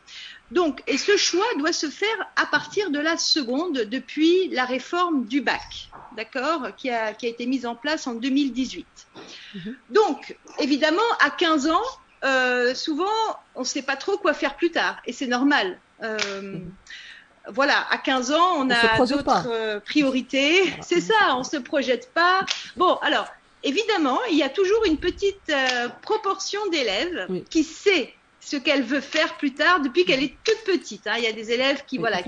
Donc, 0.51 0.83
et 0.87 0.97
ce 0.97 1.17
choix 1.17 1.47
doit 1.59 1.73
se 1.73 1.89
faire 1.89 2.17
à 2.37 2.47
partir 2.47 2.91
de 2.91 2.99
la 2.99 3.17
seconde, 3.17 3.79
depuis 3.79 4.49
la 4.49 4.65
réforme 4.65 5.25
du 5.25 5.41
bac, 5.41 5.91
d'accord, 6.17 6.69
qui 6.77 6.91
a, 6.91 7.15
qui 7.15 7.27
a 7.27 7.29
été 7.29 7.47
mise 7.47 7.67
en 7.67 7.75
place 7.75 8.07
en 8.07 8.15
2018. 8.15 8.87
Mm-hmm. 9.57 9.75
Donc, 9.91 10.37
évidemment, 10.61 11.03
à 11.21 11.31
15 11.31 11.69
ans, 11.69 11.83
euh, 12.25 12.75
souvent, 12.75 13.07
on 13.55 13.61
ne 13.61 13.65
sait 13.65 13.83
pas 13.83 13.97
trop 13.97 14.19
quoi 14.19 14.35
faire 14.35 14.57
plus 14.57 14.71
tard, 14.71 14.99
et 15.07 15.13
c'est 15.13 15.27
normal. 15.27 15.79
Euh, 16.03 16.19
mm-hmm 16.19 16.63
voilà, 17.49 17.87
à 17.93 17.99
15 17.99 18.33
ans, 18.33 18.55
on, 18.57 18.71
a 18.71 18.99
d'autres 19.07 19.47
euh, 19.49 19.79
priorités. 19.79 20.65
C'est 20.81 21.01
ça, 21.01 21.37
on 21.37 21.45
se 21.45 21.57
projette 21.57 22.13
pas. 22.13 22.45
Bon, 22.77 22.97
alors, 23.03 23.29
évidemment, 23.63 24.19
il 24.33 24.37
y 24.37 24.43
a 24.43 24.49
toujours 24.49 24.85
une 24.85 24.97
petite 24.97 25.53
proportion 26.03 26.59
d'élèves 26.73 27.29
qui 27.49 27.63
sait 27.63 28.16
ce 28.47 28.57
qu'elle 28.57 28.85
veut 28.85 29.01
faire 29.01 29.37
plus 29.39 29.55
tard 29.55 29.81
depuis 29.81 30.05
qu'elle 30.05 30.23
est 30.23 30.37
toute 30.45 30.63
petite. 30.65 31.09
Hein. 31.09 31.15
Il 31.19 31.25
y 31.25 31.27
a 31.27 31.33
des 31.33 31.51
élèves 31.51 31.83
qui, 31.85 31.99
voilà, 31.99 32.23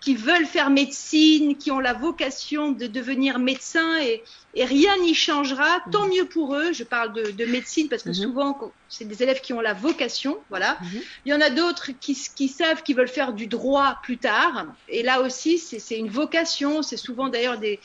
qui, 0.00 0.16
veulent 0.16 0.46
faire 0.46 0.68
médecine, 0.68 1.56
qui 1.56 1.70
ont 1.70 1.78
la 1.78 1.92
vocation 1.92 2.72
de 2.72 2.88
devenir 2.88 3.38
médecin 3.38 4.00
et, 4.00 4.24
rien 4.56 4.96
n'y 4.98 5.14
changera. 5.14 5.78
Mhm. 5.86 5.92
Tant 5.92 6.08
mieux 6.08 6.24
pour 6.24 6.56
eux. 6.56 6.72
Je 6.72 6.82
parle 6.82 7.12
de, 7.12 7.44
médecine 7.44 7.88
parce 7.88 8.02
que 8.02 8.08
mhm. 8.08 8.14
souvent, 8.14 8.72
c'est 8.88 9.04
des 9.04 9.22
élèves 9.22 9.40
qui 9.40 9.52
ont 9.52 9.60
la 9.60 9.74
vocation. 9.74 10.38
Voilà. 10.50 10.76
Mhm. 10.80 11.00
Il 11.24 11.32
y 11.32 11.34
en 11.34 11.40
a 11.40 11.50
d'autres 11.50 11.90
qui, 12.00 12.18
qui 12.34 12.48
savent 12.48 12.82
qu'ils 12.82 12.96
veulent 12.96 13.06
faire 13.06 13.32
du 13.32 13.46
droit 13.46 13.98
plus 14.02 14.18
tard. 14.18 14.66
Et 14.88 15.04
là 15.04 15.20
aussi, 15.20 15.58
c'est 15.58 15.96
une 15.96 16.08
vocation. 16.08 16.82
C'est 16.82 16.96
souvent 16.96 17.28
d'ailleurs 17.28 17.58
des, 17.58 17.78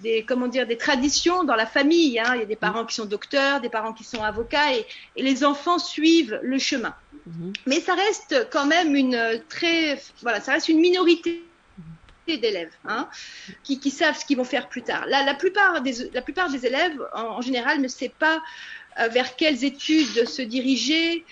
des, 0.00 0.24
comment 0.24 0.48
dire, 0.48 0.66
des 0.66 0.76
traditions 0.76 1.44
dans 1.44 1.56
la 1.56 1.66
famille. 1.66 2.18
Hein. 2.18 2.34
Il 2.34 2.40
y 2.40 2.42
a 2.42 2.46
des 2.46 2.56
parents 2.56 2.84
qui 2.84 2.94
sont 2.94 3.06
docteurs, 3.06 3.62
des 3.62 3.70
parents 3.70 3.94
qui 3.94 4.04
sont 4.04 4.22
avocats, 4.22 4.74
et, 4.74 4.86
les 5.16 5.44
enfants 5.44 5.78
suivent 5.78 6.38
le 6.42 6.58
chemin. 6.58 6.94
Mhm. 7.26 7.52
Mais 7.66 7.80
ça 7.80 7.94
reste 7.94 8.48
quand 8.50 8.66
même 8.66 8.94
une 8.94 9.42
très, 9.48 10.00
voilà, 10.22 10.40
ça 10.40 10.52
reste 10.52 10.68
une 10.68 10.80
minorité 10.80 11.44
d'élèves 12.26 12.72
hein, 12.86 13.08
qui, 13.62 13.90
savent 13.90 14.18
ce 14.18 14.24
qu'ils 14.24 14.36
vont 14.36 14.44
faire 14.44 14.68
plus 14.68 14.82
tard. 14.82 15.04
La, 15.06 15.22
la, 15.24 15.34
plupart, 15.34 15.82
des, 15.82 16.10
la 16.12 16.22
plupart 16.22 16.50
des 16.50 16.66
élèves, 16.66 16.98
en, 17.14 17.40
général, 17.40 17.80
ne 17.80 17.88
sait 17.88 18.12
pas 18.18 18.42
euh, 18.98 19.08
vers 19.08 19.36
quelles 19.36 19.64
études 19.64 20.26
se 20.26 20.42
diriger, 20.42 21.24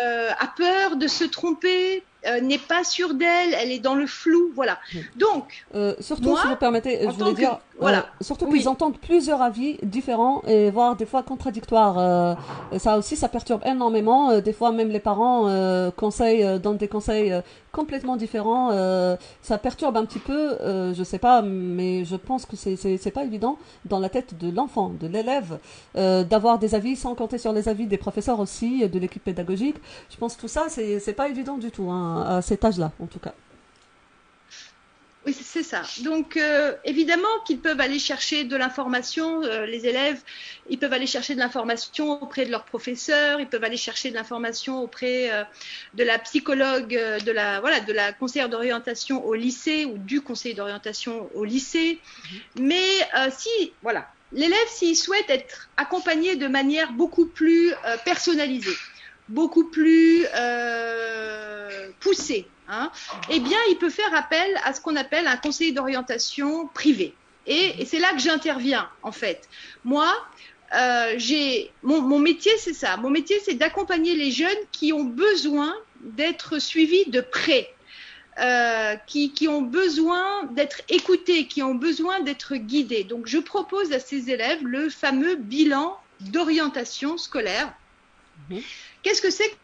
euh, 0.00 0.30
a 0.38 0.46
peur 0.46 0.96
de 0.96 1.08
se 1.08 1.24
tromper, 1.24 2.04
euh, 2.28 2.40
n'est 2.40 2.58
pas 2.58 2.84
sûre 2.84 3.14
d'elle, 3.14 3.54
elle 3.60 3.70
est 3.70 3.78
dans 3.78 3.94
le 3.94 4.06
flou, 4.06 4.50
voilà. 4.54 4.78
Donc, 5.16 5.64
euh, 5.74 5.94
surtout 6.00 6.36
si 6.36 6.46
vous 6.46 6.56
permettez, 6.56 7.00
je 7.02 7.10
voulais 7.10 7.34
dire, 7.34 7.58
voilà, 7.78 7.98
euh, 7.98 8.02
surtout 8.20 8.50
qu'ils 8.50 8.68
entendent 8.68 8.98
plusieurs 8.98 9.40
avis 9.40 9.78
différents 9.82 10.42
et 10.46 10.70
voire 10.70 10.96
des 10.96 11.06
fois 11.06 11.22
contradictoires. 11.22 12.36
ça 12.78 12.98
aussi, 12.98 13.16
ça 13.16 13.28
perturbe 13.28 13.62
énormément. 13.64 14.40
des 14.40 14.52
fois, 14.52 14.72
même 14.72 14.90
les 14.90 15.00
parents 15.00 15.90
conseillent, 15.96 16.58
donnent 16.60 16.76
des 16.76 16.88
conseils 16.88 17.32
complètement 17.72 18.16
différents. 18.16 18.70
ça 19.42 19.58
perturbe 19.58 19.96
un 19.96 20.04
petit 20.04 20.18
peu, 20.18 20.56
je 20.94 21.02
sais 21.04 21.18
pas, 21.18 21.42
mais 21.42 22.04
je 22.04 22.16
pense 22.16 22.46
que 22.46 22.56
c'est 22.56 23.10
pas 23.10 23.24
évident 23.24 23.58
dans 23.84 23.98
la 23.98 24.08
tête 24.08 24.38
de 24.38 24.50
l'enfant, 24.50 24.92
de 25.00 25.06
l'élève, 25.06 25.58
d'avoir 25.94 26.58
des 26.58 26.74
avis 26.74 26.96
sans 26.96 27.14
compter 27.14 27.38
sur 27.38 27.52
les 27.52 27.68
avis 27.68 27.86
des 27.86 27.98
professeurs 27.98 28.40
aussi, 28.40 28.88
de 28.88 28.98
l'équipe 28.98 29.24
pédagogique. 29.24 29.76
Je 30.10 30.16
pense 30.16 30.36
que 30.36 30.42
tout 30.42 30.48
ça, 30.48 30.66
c'est 30.68 30.98
c'est 31.00 31.12
pas 31.12 31.28
évident 31.28 31.58
du 31.58 31.70
tout. 31.70 31.90
Hein 31.90 32.24
à 32.26 32.42
cet 32.42 32.64
âge-là, 32.64 32.92
en 33.00 33.06
tout 33.06 33.18
cas. 33.18 33.34
Oui, 35.28 35.36
c'est 35.38 35.62
ça. 35.62 35.82
Donc, 35.98 36.38
euh, 36.38 36.72
évidemment 36.86 37.28
qu'ils 37.44 37.58
peuvent 37.58 37.82
aller 37.82 37.98
chercher 37.98 38.44
de 38.44 38.56
l'information, 38.56 39.42
euh, 39.42 39.66
les 39.66 39.86
élèves, 39.86 40.22
ils 40.70 40.78
peuvent 40.78 40.94
aller 40.94 41.06
chercher 41.06 41.34
de 41.34 41.38
l'information 41.38 42.22
auprès 42.22 42.46
de 42.46 42.50
leurs 42.50 42.64
professeurs, 42.64 43.38
ils 43.38 43.46
peuvent 43.46 43.62
aller 43.62 43.76
chercher 43.76 44.08
de 44.08 44.14
l'information 44.14 44.82
auprès 44.82 45.30
euh, 45.30 45.44
de 45.92 46.02
la 46.02 46.18
psychologue, 46.18 46.88
de 46.88 47.30
la, 47.30 47.60
voilà, 47.60 47.80
de 47.80 47.92
la 47.92 48.14
conseillère 48.14 48.48
d'orientation 48.48 49.22
au 49.22 49.34
lycée 49.34 49.84
ou 49.84 49.98
du 49.98 50.22
conseiller 50.22 50.54
d'orientation 50.54 51.28
au 51.34 51.44
lycée. 51.44 51.98
Mm-hmm. 52.00 52.62
Mais 52.62 53.30
si, 53.30 53.72
voilà, 53.82 54.08
l'élève, 54.32 54.68
s'il 54.68 54.96
souhaite 54.96 55.28
être 55.28 55.68
accompagné 55.76 56.36
de 56.36 56.46
manière 56.48 56.92
beaucoup 56.92 57.26
plus 57.26 57.74
personnalisée, 58.06 58.76
beaucoup 59.28 59.64
plus 59.64 60.24
euh, 60.34 61.90
poussé, 62.00 62.46
hein, 62.68 62.90
eh 63.30 63.40
bien, 63.40 63.58
il 63.70 63.76
peut 63.76 63.90
faire 63.90 64.14
appel 64.14 64.48
à 64.64 64.72
ce 64.72 64.80
qu'on 64.80 64.96
appelle 64.96 65.26
un 65.26 65.36
conseiller 65.36 65.72
d'orientation 65.72 66.68
privé. 66.68 67.14
Et, 67.46 67.86
c'est 67.86 67.98
là 67.98 68.12
que 68.12 68.20
j'interviens, 68.20 68.88
en 69.02 69.12
fait. 69.12 69.48
Moi, 69.84 70.12
euh, 70.74 71.14
j'ai 71.16 71.70
mon, 71.82 72.02
mon, 72.02 72.18
métier, 72.18 72.52
c'est 72.58 72.74
ça. 72.74 72.96
Mon 72.98 73.10
métier, 73.10 73.40
c'est 73.44 73.54
d'accompagner 73.54 74.14
les 74.14 74.30
jeunes 74.30 74.58
qui 74.70 74.92
ont 74.92 75.04
besoin 75.04 75.74
d'être 76.02 76.58
suivis 76.58 77.06
de 77.06 77.22
près, 77.22 77.72
euh, 78.38 78.96
qui, 79.06 79.32
qui, 79.32 79.48
ont 79.48 79.62
besoin 79.62 80.44
d'être 80.50 80.82
écoutés, 80.90 81.46
qui 81.46 81.62
ont 81.62 81.74
besoin 81.74 82.20
d'être 82.20 82.54
guidés. 82.56 83.04
Donc, 83.04 83.26
je 83.26 83.38
propose 83.38 83.92
à 83.92 83.98
ces 83.98 84.30
élèves 84.30 84.64
le 84.64 84.90
fameux 84.90 85.36
bilan 85.36 85.98
d'orientation 86.20 87.16
scolaire. 87.16 87.72
Mmh. 88.50 88.58
Qu'est-ce 89.02 89.22
que 89.22 89.30
c'est 89.30 89.56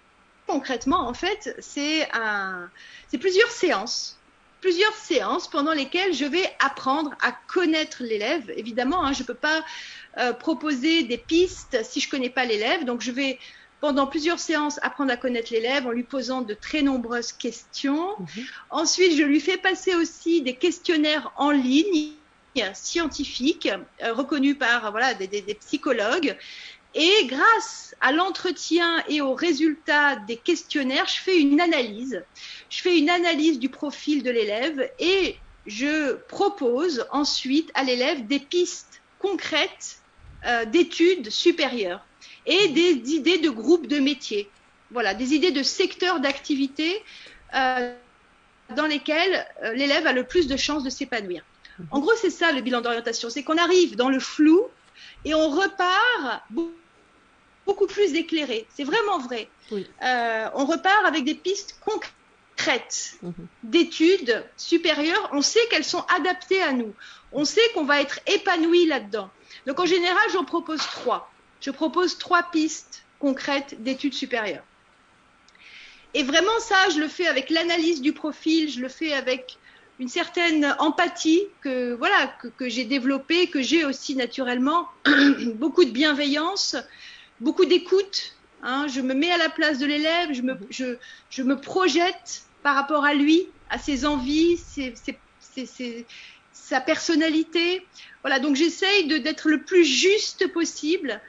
concrètement 0.47 1.09
En 1.09 1.15
fait, 1.15 1.57
c'est 1.59 2.09
un, 2.13 2.69
c'est 3.09 3.19
plusieurs 3.19 3.51
séances 3.51 4.19
plusieurs 4.65 4.95
séances 4.95 5.47
pendant 5.47 5.75
lesquelles 5.75 6.15
je 6.15 6.25
vais 6.25 6.51
apprendre 6.59 7.11
à 7.21 7.33
connaître 7.49 8.03
l'élève. 8.03 8.51
Évidemment, 8.57 9.05
hein, 9.05 9.13
je 9.13 9.21
ne 9.21 9.27
peux 9.27 9.35
pas 9.35 9.63
euh, 10.17 10.33
proposer 10.33 11.03
des 11.03 11.19
pistes 11.19 11.79
si 11.85 12.01
je 12.01 12.07
ne 12.07 12.11
connais 12.13 12.31
pas 12.31 12.47
l'élève. 12.47 12.87
Donc, 12.87 13.03
je 13.03 13.11
vais, 13.11 13.39
pendant 13.83 14.07
plusieurs 14.07 14.39
séances, 14.39 14.81
apprendre 14.81 15.13
à 15.13 15.19
connaître 15.19 15.53
l'élève 15.53 15.87
en 15.87 15.91
lui 15.91 16.03
posant 16.03 16.41
de 16.41 16.55
très 16.55 16.81
nombreuses 16.81 17.33
questions. 17.33 18.17
Mhm. 18.19 18.45
Ensuite, 18.71 19.19
je 19.19 19.23
lui 19.23 19.41
fais 19.41 19.59
passer 19.59 19.95
aussi 19.95 20.41
des 20.41 20.55
questionnaires 20.55 21.31
en 21.37 21.51
ligne 21.51 22.13
scientifiques 22.73 23.69
euh, 24.03 24.15
reconnus 24.15 24.57
par 24.59 24.93
voilà, 24.93 25.13
des, 25.13 25.27
des 25.27 25.55
psychologues 25.55 26.39
et 26.95 27.27
grâce 27.27 27.95
à 28.01 28.13
l'entretien 28.13 29.03
et 29.09 29.21
aux 29.21 29.35
résultats 29.35 30.17
des 30.17 30.37
questionnaires, 30.37 31.07
je 31.07 31.21
fais 31.21 31.41
une 31.41 31.61
analyse. 31.61 32.23
Je 32.71 32.81
fais 32.81 32.99
une 32.99 33.11
analyse 33.11 33.59
du 33.59 33.69
profil 33.69 34.23
de 34.23 34.31
l'élève 34.31 34.91
et 34.99 35.37
je 35.67 36.15
propose 36.29 37.07
ensuite 37.11 37.71
à 37.75 37.83
l'élève 37.83 38.27
des 38.27 38.39
pistes 38.39 39.01
concrètes 39.19 40.01
euh, 40.47 40.65
d'études 40.67 41.31
supérieures 41.31 42.05
et 42.47 42.69
des 42.69 42.93
idées 43.13 43.39
de 43.39 43.51
groupes 43.51 43.87
de 43.87 43.99
métiers. 43.99 44.49
Voilà, 44.91 45.15
des 45.15 45.35
idées 45.35 45.51
de 45.51 45.63
secteurs 45.63 46.21
d'activité 46.21 47.03
euh, 47.55 47.93
dans 48.77 48.87
lesquels 48.87 49.47
euh, 49.63 49.73
l'élève 49.73 50.07
a 50.07 50.13
le 50.13 50.25
plus 50.25 50.47
de 50.47 50.57
chances 50.57 50.85
de 50.85 50.91
s'épanouir. 50.91 51.43
En 51.91 51.99
gros, 51.99 52.13
c'est 52.21 52.31
ça 52.31 52.53
le 52.53 52.61
bilan 52.61 52.83
d'orientation, 52.83 53.31
c'est 53.31 53.43
qu'on 53.43 53.59
arrive 53.59 53.97
dans 53.97 54.11
le 54.11 54.21
flou 54.21 54.63
et 55.25 55.35
on 55.35 55.49
repart 55.49 56.45
beaucoup 56.51 56.84
plus 57.87 58.15
éclairé. 58.15 58.67
C'est 58.75 58.85
vraiment 58.85 59.19
vrai. 59.19 59.49
Euh, 59.73 60.49
on 60.55 60.65
repart 60.67 61.05
avec 61.07 61.25
des 61.25 61.35
pistes 61.35 61.79
concrètes 61.85 63.17
mhm. 63.23 63.33
d'études 63.63 64.45
supérieures. 64.57 65.29
On 65.33 65.43
sait 65.43 65.67
qu'elles 65.71 65.85
sont 65.85 66.05
adaptées 66.17 66.63
à 66.63 66.73
nous. 66.73 66.95
On 67.33 67.45
sait 67.45 67.69
qu'on 67.75 67.85
va 67.85 68.01
être 68.01 68.21
épanoui 68.27 68.87
là-dedans. 68.87 69.31
Donc 69.67 69.81
en 69.81 69.87
général, 69.87 70.25
j'en 70.33 70.45
propose 70.45 70.81
trois. 70.81 71.33
Je 71.61 71.71
propose 71.71 72.19
trois 72.19 72.43
pistes 72.43 73.05
concrètes 73.19 73.83
d'études 73.83 74.15
supérieures. 74.15 74.65
et 76.13 76.23
vraiment 76.23 76.59
ça, 76.61 76.91
je 76.91 77.01
le 77.01 77.09
fais 77.09 77.27
avec 77.27 77.49
l'analyse 77.49 78.03
du 78.03 78.13
profil, 78.13 78.71
je 78.71 78.81
le 78.81 78.89
fais 78.89 79.15
avec 79.15 79.59
une 79.99 80.09
certaine 80.09 80.75
empathie 80.79 81.43
que 81.63 81.95
voilà 81.95 82.37
que, 82.59 82.69
j'ai 82.69 82.85
développée, 82.85 83.47
que 83.47 83.63
j'ai 83.63 83.85
aussi 83.85 84.17
naturellement, 84.17 84.89
beaucoup 85.55 85.85
de 85.85 85.91
bienveillance, 85.91 86.77
beaucoup 87.41 87.65
d'écoute. 87.65 88.35
Hein. 88.63 88.87
je 88.89 89.03
me 89.03 89.13
mets 89.13 89.31
à 89.31 89.37
la 89.37 89.51
place 89.51 89.79
de 89.79 89.85
l'élève, 89.85 90.33
je 90.33 90.41
me, 90.41 90.57
je, 90.71 90.97
je 91.29 91.43
me 91.43 91.61
projette 91.61 92.45
par 92.63 92.75
rapport 92.75 93.05
à 93.05 93.13
lui, 93.13 93.47
à 93.69 93.79
ses 93.79 94.07
envies, 94.07 94.57
ses, 94.57 94.95
ses, 94.97 96.07
sa 96.53 96.81
personnalité. 96.81 97.87
Voilà, 98.23 98.39
donc 98.39 98.57
j'essaye 98.57 99.07
d'être 99.21 99.49
le 99.49 99.63
plus 99.63 99.85
juste 99.85 100.51
possible. 100.53 101.21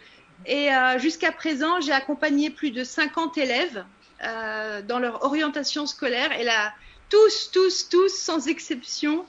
Et 0.45 0.73
euh, 0.73 0.97
jusqu'à 0.99 1.31
présent, 1.31 1.81
j'ai 1.81 1.91
accompagné 1.91 2.49
plus 2.49 2.71
de 2.71 2.83
50 2.83 3.37
élèves 3.37 3.83
euh, 4.23 4.81
dans 4.81 4.99
leur 4.99 5.23
orientation 5.23 5.85
scolaire. 5.85 6.31
Et 6.39 6.43
là, 6.43 6.73
tous, 7.09 7.51
tous, 7.51 7.89
tous, 7.89 8.09
sans 8.09 8.47
exception, 8.47 9.25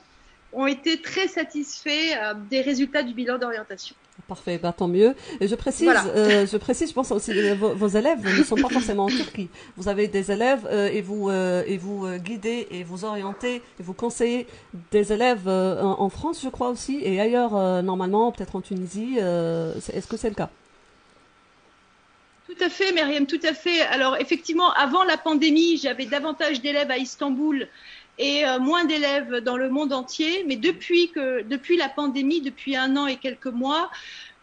ont 0.53 0.67
été 0.67 1.01
très 1.01 1.27
satisfaits 1.27 2.15
euh, 2.17 2.33
des 2.49 2.61
résultats 2.61 3.03
du 3.03 3.13
bilan 3.13 3.37
d'orientation. 3.37 3.95
Parfait, 4.27 4.59
bah, 4.61 4.73
tant 4.77 4.89
mieux. 4.89 5.15
Et 5.39 5.47
je 5.47 5.55
précise, 5.55 5.89
euh, 6.13 6.45
je 6.45 6.57
précise, 6.57 6.89
je 6.89 6.93
pense 6.93 7.11
aussi 7.13 7.31
euh, 7.31 7.55
vos, 7.55 7.73
vos, 7.73 7.87
élèves 7.87 8.19
ne 8.25 8.43
sont 8.43 8.57
pas 8.57 8.67
forcément 8.67 9.05
en 9.05 9.09
Turquie. 9.09 9.47
Vous 9.77 9.87
avez 9.87 10.09
des 10.09 10.31
élèves 10.31 10.67
euh, 10.69 10.89
et 10.91 11.01
vous 11.01 11.29
euh, 11.29 11.63
et 11.65 11.77
vous 11.77 12.05
euh, 12.05 12.17
guidez 12.17 12.67
et 12.71 12.83
vous 12.83 13.05
orientez 13.05 13.55
et 13.55 13.83
vous 13.83 13.93
conseillez 13.93 14.45
des 14.91 15.13
élèves 15.13 15.47
en, 15.47 16.01
en, 16.01 16.09
France, 16.09 16.41
je 16.43 16.49
crois 16.49 16.69
aussi, 16.69 16.99
et 17.01 17.21
ailleurs 17.21 17.51
normalement, 17.83 18.33
peut-être 18.33 18.57
en 18.57 18.61
Tunisie. 18.61 19.17
Est-ce 19.17 20.07
que 20.07 20.17
c'est 20.17 20.29
le 20.29 20.35
cas? 20.35 20.49
Tout 22.47 22.63
à 22.63 22.69
fait, 22.69 22.91
Myriam, 22.93 23.25
tout 23.25 23.39
à 23.43 23.53
fait. 23.53 23.81
Alors 23.81 24.17
effectivement, 24.17 24.71
avant 24.73 25.03
la 25.03 25.17
pandémie, 25.17 25.77
j'avais 25.77 26.05
davantage 26.05 26.61
d'élèves 26.61 26.91
à 26.91 26.97
Istanbul 26.97 27.67
et 28.19 28.43
moins 28.59 28.85
d'élèves 28.85 29.37
dans 29.37 29.57
le 29.57 29.69
monde 29.69 29.93
entier. 29.93 30.43
Mais 30.47 30.55
depuis 30.55 31.11
que, 31.11 31.43
depuis 31.43 31.77
la 31.77 31.89
pandémie, 31.89 32.41
depuis 32.41 32.75
un 32.75 32.95
an 32.97 33.07
et 33.07 33.17
quelques 33.17 33.45
mois, 33.45 33.89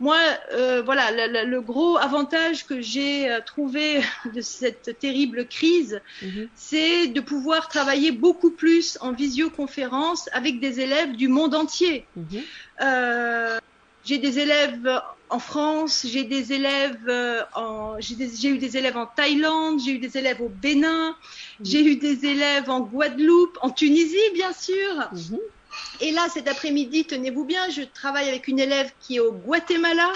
moi, 0.01 0.19
euh, 0.53 0.83
voilà, 0.83 1.11
le, 1.11 1.49
le, 1.49 1.61
gros 1.61 1.97
avantage 1.97 2.67
que 2.67 2.81
j'ai 2.81 3.31
euh, 3.31 3.41
trouvé 3.45 4.03
de 4.35 4.41
cette 4.41 4.99
terrible 4.99 5.47
crise, 5.47 6.01
mm-hmm. 6.23 6.49
c'est 6.55 7.07
de 7.09 7.21
pouvoir 7.21 7.69
travailler 7.69 8.11
beaucoup 8.11 8.51
plus 8.51 8.99
en 9.01 9.13
visioconférence 9.13 10.29
avec 10.33 10.59
des 10.61 10.81
élèves 10.81 11.15
du 11.17 11.29
monde 11.29 11.55
entier. 11.55 12.07
Mm-hmm. 12.19 12.43
euh, 12.83 13.61
j'ai 14.05 14.19
des 14.19 14.39
élèves 14.39 15.01
en 15.31 15.39
France, 15.39 16.07
j'ai 16.09 16.25
des 16.25 16.53
élèves 16.53 17.09
euh, 17.09 17.43
en, 17.55 17.97
j'ai 17.99 18.49
eu 18.49 18.59
des 18.59 18.77
élèves 18.77 18.97
en 18.97 19.07
Thaïlande, 19.07 19.81
j'ai 19.85 19.93
eu 19.93 19.99
des 19.99 20.17
élèves 20.19 20.41
au 20.41 20.49
Bénin, 20.49 21.11
mm-hmm. 21.11 21.65
j'ai 21.65 21.85
eu 21.85 21.97
des 21.97 22.27
élèves 22.27 22.71
en 22.71 22.81
Guadeloupe, 22.81 23.59
en 23.63 23.71
Tunisie, 23.71 24.31
bien 24.35 24.53
sûr. 24.53 25.11
Et 26.01 26.13
là, 26.13 26.29
cet 26.33 26.47
après-midi, 26.47 27.05
tenez-vous 27.05 27.45
bien, 27.45 27.69
je 27.71 27.83
travaille 27.83 28.29
avec 28.29 28.47
une 28.49 28.61
élève 28.61 28.91
qui 29.01 29.17
est 29.17 29.21
au 29.21 29.33
Guatemala. 29.33 30.13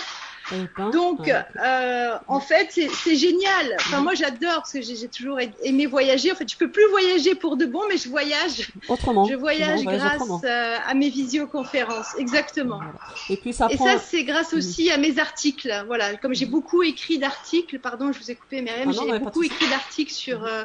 Donc, 0.93 1.28
euh, 1.28 2.19
en 2.26 2.40
fait, 2.40 2.69
c'est 2.73 3.17
génial. 3.17 3.76
Enfin, 3.81 4.00
moi, 4.00 4.14
j'adore 4.14 4.57
parce 4.57 4.73
que 4.73 4.83
j'ai 4.83 5.09
toujours 5.09 5.38
aimé 5.62 5.87
voyager. 5.87 6.33
En 6.33 6.35
fait, 6.35 6.50
je 6.50 6.57
peux 6.57 6.71
plus 6.71 6.88
voyager 6.90 7.35
pour 7.35 7.57
de 7.57 7.67
bon, 7.67 7.83
mais 7.88 7.97
je 7.97 8.09
voyage. 8.09 8.71
Autrement. 8.88 9.25
Je 9.26 9.35
voyage 9.35 9.83
grâce 9.85 10.23
euh, 10.45 10.76
à 10.87 10.95
mes 10.95 11.11
visioconférences. 11.11 12.14
Exactement. 12.19 12.81
Et 13.28 13.37
puis 13.37 13.52
ça. 13.52 13.69
Et 13.71 13.76
ça, 13.76 13.99
c'est 13.99 14.25
grâce 14.25 14.55
aussi 14.55 14.90
à 14.90 14.99
mes 14.99 15.19
articles. 15.19 15.85
Voilà, 15.87 16.17
comme 16.17 16.35
j'ai 16.35 16.47
beaucoup 16.47 16.83
écrit 16.83 17.19
d'articles. 17.19 17.78
Pardon, 17.78 18.12
je 18.12 18.19
vous 18.19 18.31
ai 18.31 18.35
coupé, 18.35 18.62
Myriam. 18.62 18.90
Ah 18.90 19.05
j'ai 19.12 19.19
beaucoup 19.19 19.43
écrit 19.43 19.69
d'articles 19.69 20.12
sur. 20.12 20.45
Euh, 20.45 20.64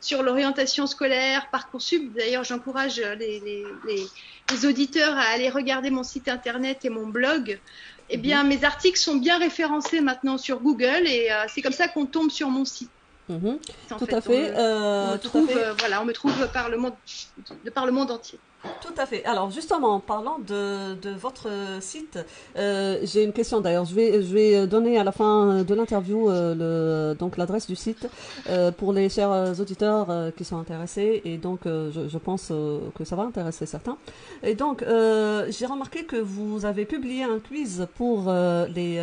sur 0.00 0.22
l'orientation 0.22 0.86
scolaire, 0.86 1.48
Parcoursup. 1.50 2.12
D'ailleurs, 2.14 2.44
j'encourage 2.44 3.00
les, 3.18 3.40
les, 3.40 3.64
les, 3.84 4.06
les, 4.48 4.66
auditeurs 4.66 5.16
à 5.16 5.22
aller 5.22 5.50
regarder 5.50 5.90
mon 5.90 6.04
site 6.04 6.28
internet 6.28 6.84
et 6.84 6.88
mon 6.88 7.08
blog. 7.08 7.58
Eh 8.10 8.16
bien, 8.16 8.44
mes 8.44 8.64
articles 8.64 8.98
sont 8.98 9.16
bien 9.16 9.38
référencés 9.38 10.00
maintenant 10.00 10.38
sur 10.38 10.60
Google 10.60 11.06
et 11.06 11.30
euh, 11.30 11.44
c'est 11.52 11.62
comme 11.62 11.72
ça 11.72 11.88
qu'on 11.88 12.06
tombe 12.06 12.30
sur 12.30 12.48
mon 12.48 12.64
site. 12.64 12.92
Mhm. 13.28 13.58
Tout, 13.88 14.06
à 14.10 14.20
fait. 14.20 14.52
On, 14.54 14.58
euh, 14.58 15.12
me 15.12 15.18
trouve, 15.18 15.50
euh, 15.50 15.74
voilà, 15.74 16.00
on 16.00 16.06
me 16.06 16.12
trouve 16.12 16.48
par 16.52 16.70
le 16.70 16.78
monde, 16.78 16.94
par 17.74 17.84
le 17.84 17.92
monde 17.92 18.10
entier. 18.10 18.40
Tout 18.80 18.94
à 18.96 19.06
fait. 19.06 19.24
Alors 19.24 19.52
justement, 19.52 19.94
en 19.94 20.00
parlant 20.00 20.38
de, 20.40 20.94
de 20.94 21.10
votre 21.10 21.48
site, 21.80 22.18
euh, 22.56 22.98
j'ai 23.04 23.22
une 23.22 23.32
question 23.32 23.60
d'ailleurs. 23.60 23.84
Je 23.84 23.94
vais, 23.94 24.20
je 24.22 24.34
vais 24.34 24.66
donner 24.66 24.98
à 24.98 25.04
la 25.04 25.12
fin 25.12 25.62
de 25.62 25.74
l'interview 25.74 26.28
euh, 26.28 27.14
donc 27.14 27.36
l'adresse 27.36 27.68
du 27.68 27.76
site 27.76 28.08
euh, 28.48 28.72
pour 28.72 28.92
les 28.92 29.08
chers 29.08 29.60
auditeurs 29.60 30.08
qui 30.36 30.44
sont 30.44 30.58
intéressés 30.58 31.22
et 31.24 31.36
donc 31.36 31.60
je, 31.64 32.08
je, 32.08 32.18
pense 32.18 32.52
que 32.96 33.04
ça 33.04 33.14
va 33.14 33.22
intéresser 33.22 33.64
certains. 33.64 33.96
Et 34.42 34.56
donc 34.56 34.84
j'ai 34.84 35.66
remarqué 35.66 36.04
que 36.04 36.16
vous 36.16 36.64
avez 36.64 36.84
publié 36.84 37.22
un 37.22 37.38
quiz 37.38 37.86
pour 37.96 38.32
les 38.74 39.00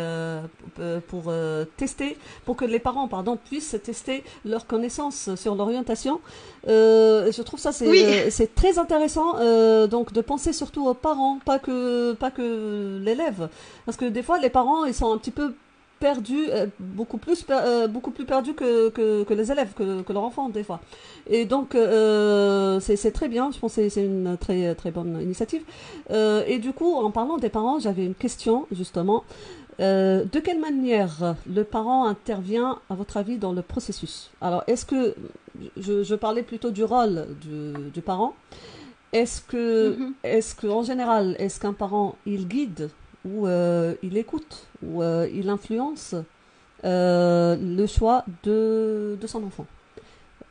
pour 1.08 1.32
tester 1.78 2.18
pour 2.44 2.56
que 2.56 2.66
les 2.66 2.78
parents 2.78 3.08
pardon 3.08 3.38
puissent 3.42 3.76
tester 3.82 4.22
leurs 4.44 4.66
connaissances 4.66 5.34
sur 5.36 5.54
l'orientation. 5.54 6.20
je 6.66 7.42
trouve 7.42 7.60
ça 7.60 7.72
c'est 7.72 7.88
oui. 7.88 8.04
c'est 8.30 8.54
très 8.54 8.78
intéressant 8.78 9.36
euh, 9.46 9.55
donc 9.88 10.12
de 10.12 10.20
penser 10.20 10.52
surtout 10.52 10.86
aux 10.86 10.94
parents, 10.94 11.38
pas 11.44 11.58
que 11.58 12.12
pas 12.14 12.30
que 12.30 13.00
l'élève, 13.02 13.48
parce 13.84 13.96
que 13.96 14.04
des 14.04 14.22
fois 14.22 14.38
les 14.38 14.50
parents 14.50 14.84
ils 14.84 14.94
sont 14.94 15.12
un 15.12 15.18
petit 15.18 15.30
peu 15.30 15.54
perdus, 15.98 16.46
euh, 16.50 16.66
beaucoup 16.78 17.18
plus 17.18 17.44
euh, 17.50 17.86
beaucoup 17.88 18.10
plus 18.10 18.24
perdus 18.24 18.54
que, 18.54 19.32
les 19.32 19.52
élèves, 19.52 19.72
que, 19.74 20.02
que 20.02 20.12
leurs 20.12 20.22
enfants 20.22 20.48
des 20.48 20.62
fois. 20.62 20.80
Et 21.28 21.44
donc 21.44 21.74
euh, 21.74 22.80
c'est 22.80 23.12
très 23.12 23.28
bien, 23.28 23.50
je 23.50 23.58
pense 23.58 23.76
que 23.76 23.88
c'est 23.88 24.04
une 24.04 24.36
très 24.38 24.74
très 24.74 24.90
bonne 24.90 25.20
initiative. 25.20 25.62
Euh, 26.10 26.44
et 26.46 26.58
du 26.58 26.72
coup, 26.72 26.94
en 26.94 27.10
parlant 27.10 27.38
des 27.38 27.48
parents, 27.48 27.78
j'avais 27.78 28.04
une 28.04 28.14
question 28.14 28.66
justement. 28.72 29.24
Euh, 29.78 30.24
de 30.32 30.40
quelle 30.40 30.58
manière 30.58 31.36
le 31.46 31.62
parent 31.62 32.06
intervient, 32.06 32.78
à 32.88 32.94
votre 32.94 33.18
avis, 33.18 33.36
dans 33.36 33.52
le 33.52 33.60
processus? 33.60 34.30
Alors, 34.40 34.64
est-ce 34.68 34.86
que 34.86 35.14
je, 35.76 36.14
parlais 36.14 36.42
plutôt 36.42 36.70
du 36.70 36.82
rôle 36.82 37.26
du 37.92 38.00
parent 38.00 38.34
est-ce 39.12 39.40
que, 39.40 39.90
mm 39.90 39.94
-hmm. 39.94 40.12
est-ce 40.24 40.54
que, 40.54 40.66
en 40.66 40.82
général, 40.82 41.36
est-ce 41.38 41.60
qu'un 41.60 41.72
parent 41.72 42.16
il 42.26 42.46
guide 42.48 42.90
ou 43.24 43.46
euh, 43.46 43.94
il 44.02 44.16
écoute 44.16 44.66
ou 44.82 45.02
euh, 45.02 45.28
il 45.40 45.48
influence 45.48 46.14
euh, 46.84 47.56
le 47.80 47.86
choix 47.86 48.24
de, 48.44 49.16
de 49.20 49.26
son 49.26 49.42
enfant? 49.44 49.66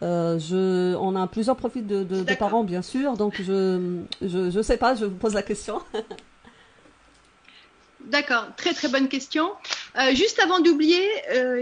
Je, 0.02 0.94
on 1.08 1.16
a 1.16 1.26
plusieurs 1.26 1.56
profils 1.56 1.86
de, 1.86 2.04
de, 2.04 2.22
de, 2.22 2.34
parents, 2.36 2.64
bien 2.64 2.84
sûr, 2.84 3.18
donc 3.18 3.42
je, 3.42 3.60
je, 4.22 4.52
je 4.52 4.62
sais 4.62 4.78
pas, 4.78 4.94
je 4.94 5.06
vous 5.06 5.16
pose 5.16 5.34
la 5.34 5.42
question. 5.42 5.82
D'accord, 8.16 8.46
très 8.56 8.74
très 8.80 8.88
bonne 8.88 9.08
question. 9.08 9.46
Juste 10.22 10.38
avant 10.46 10.60
d'oublier, 10.60 11.04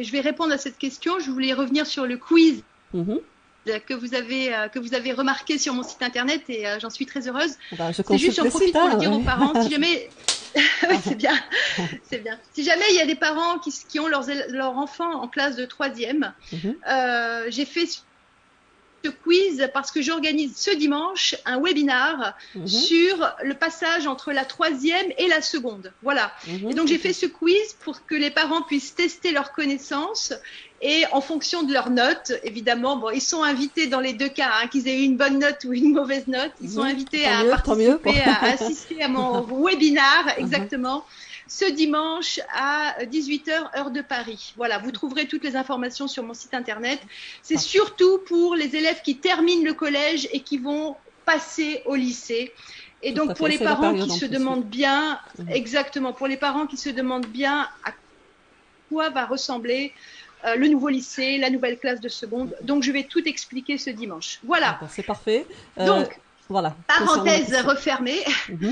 je 0.06 0.12
vais 0.12 0.20
répondre 0.20 0.52
à 0.52 0.58
cette 0.58 0.78
question. 0.78 1.12
Je 1.24 1.32
voulais 1.32 1.54
revenir 1.54 1.86
sur 1.88 2.06
le 2.12 2.18
quiz. 2.18 2.56
Mm 2.94 3.04
-hmm 3.04 3.20
que 3.66 3.94
vous 3.94 4.14
avez 4.14 4.54
euh, 4.54 4.68
que 4.68 4.80
vous 4.80 4.94
avez 4.94 5.12
remarqué 5.14 5.58
sur 5.58 5.74
mon 5.74 5.84
site 5.84 6.02
internet 6.02 6.44
et 6.50 6.68
euh, 6.68 6.80
j'en 6.80 6.90
suis 6.90 7.06
très 7.06 7.28
heureuse. 7.28 7.56
Bah, 7.78 7.92
c'est 7.94 8.18
juste 8.18 8.38
j'en 8.38 8.50
profite 8.50 8.74
pour 8.74 8.88
le 8.90 8.98
dire 8.98 9.12
aux 9.12 9.20
parents. 9.20 9.62
Si 9.64 9.70
jamais 9.70 10.10
oui, 10.90 10.96
c'est 11.04 11.16
bien, 11.16 11.34
c'est 12.04 12.20
bien. 12.20 12.38
Si 12.54 12.64
jamais 12.64 12.86
il 12.92 12.96
y 12.96 13.02
a 13.02 13.06
des 13.06 13.16
parents 13.16 13.58
qui, 13.60 13.74
qui 13.90 14.00
ont 14.00 14.08
leurs 14.08 14.26
leurs 14.50 14.78
enfants 14.78 15.22
en 15.22 15.28
classe 15.28 15.56
de 15.56 15.66
troisième, 15.66 16.34
mm 16.52 16.58
-hmm. 16.58 16.76
euh, 16.88 17.46
j'ai 17.50 17.66
fait 17.66 17.88
ce 19.04 19.10
quiz 19.10 19.70
parce 19.74 19.92
que 19.92 20.02
j'organise 20.02 20.56
ce 20.56 20.72
dimanche 20.72 21.36
un 21.46 21.60
webinar 21.62 22.36
mmh. 22.56 22.68
sur 22.68 23.36
le 23.44 23.54
passage 23.54 24.08
entre 24.08 24.32
la 24.32 24.46
troisième 24.46 25.12
et 25.18 25.28
la 25.28 25.42
seconde. 25.42 25.92
Voilà. 26.04 26.32
Mmh. 26.48 26.70
Et 26.70 26.74
donc 26.74 26.88
j'ai 26.88 26.98
fait 26.98 27.14
ce 27.14 27.26
quiz 27.26 27.76
pour 27.84 28.06
que 28.06 28.16
les 28.16 28.32
parents 28.32 28.62
puissent 28.62 28.96
tester 28.96 29.32
leurs 29.32 29.52
connaissances 29.52 30.34
et 30.82 31.06
en 31.12 31.22
fonction 31.22 31.64
de 31.64 31.72
leurs 31.72 31.90
notes, 31.90 32.34
évidemment, 32.44 32.98
bon, 32.98 33.10
ils 33.10 33.22
sont 33.22 33.42
invités 33.42 33.88
dans 33.88 34.02
les 34.02 34.12
deux 34.12 34.28
cas, 34.28 34.52
hein, 34.62 34.68
qu'ils 34.68 34.88
aient 34.90 35.00
eu 35.00 35.04
une 35.04 35.16
bonne 35.16 35.40
note 35.40 35.64
ou 35.66 35.72
une 35.72 35.94
mauvaise 35.94 36.28
note, 36.28 36.52
ils 36.62 36.72
sont 36.72 36.84
invités 36.84 37.26
à 37.26 37.42
mieux, 37.44 37.50
participer, 37.50 38.22
à, 38.22 38.34
à, 38.34 38.54
assister 38.54 39.02
à 39.02 39.08
mon 39.08 39.42
webinar, 39.64 40.34
exactement 40.38 41.06
ce 41.48 41.66
dimanche 41.72 42.40
à 42.54 42.96
18h 43.04 43.78
heure 43.78 43.92
de 43.92 44.02
Paris. 44.02 44.54
Voilà, 44.58 44.78
vous 44.78 44.92
trouverez 44.92 45.28
toutes 45.28 45.44
les 45.44 45.56
informations 45.56 46.08
sur 46.08 46.24
mon 46.24 46.34
site 46.34 46.54
internet. 46.54 47.00
C'est 47.42 47.58
surtout 47.58 48.20
pour 48.20 48.56
les 48.56 48.76
élèves 48.76 49.02
qui 49.04 49.18
terminent 49.18 49.64
le 49.64 49.74
collège 49.74 50.28
et 50.32 50.40
qui 50.40 50.58
vont 50.58 50.96
passer 51.26 51.82
au 51.86 51.96
lycée. 51.96 52.54
Et 53.02 53.12
donc 53.12 53.36
pour 53.36 53.48
les 53.48 53.58
parents 53.58 53.94
qui 53.94 54.10
se 54.10 54.26
demandent 54.26 54.66
bien, 54.66 55.20
mmh. 55.38 55.50
exactement, 55.50 56.14
pour 56.14 56.28
les 56.28 56.38
parents 56.38 56.66
qui 56.66 56.78
se 56.78 56.90
demandent 56.90 57.28
bien 57.28 57.68
à 57.84 57.92
quoi 58.90 59.10
va 59.10 59.26
ressembler 59.26 59.94
euh, 60.46 60.56
le 60.56 60.68
nouveau 60.68 60.90
lycée, 60.90 61.38
la 61.38 61.50
nouvelle 61.50 61.78
classe 61.78 62.00
de 62.00 62.10
seconde. 62.10 62.56
Donc 62.62 62.84
je 62.84 62.92
vais 62.92 63.04
tout 63.04 63.28
expliquer 63.28 63.78
ce 63.78 63.90
dimanche. 63.90 64.40
Voilà. 64.44 64.80
C'est 64.90 65.04
parfait. 65.04 65.46
Euh, 65.78 65.86
donc 65.86 66.18
voilà. 66.50 66.76
Parenthèse 66.88 67.54
refermée. 67.66 68.24
Mmh. 68.50 68.72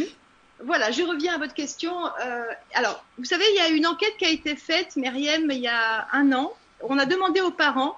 Voilà, 0.66 0.92
je 0.92 1.04
reviens 1.04 1.36
à 1.36 1.38
votre 1.38 1.54
question. 1.54 1.94
Euh, 2.06 2.44
alors, 2.74 3.04
vous 3.18 3.26
savez, 3.26 3.46
il 3.54 3.56
y 3.56 3.60
a 3.60 3.70
une 3.70 3.88
enquête 3.88 4.16
qui 4.18 4.26
a 4.26 4.30
été 4.30 4.56
faite, 4.56 4.96
Myriam, 4.96 5.50
il 5.50 5.60
y 5.60 5.68
a 5.68 6.08
un 6.12 6.32
an. 6.34 6.54
On 6.82 6.98
a 6.98 7.06
demandé 7.06 7.42
aux 7.42 7.52
parents 7.52 7.98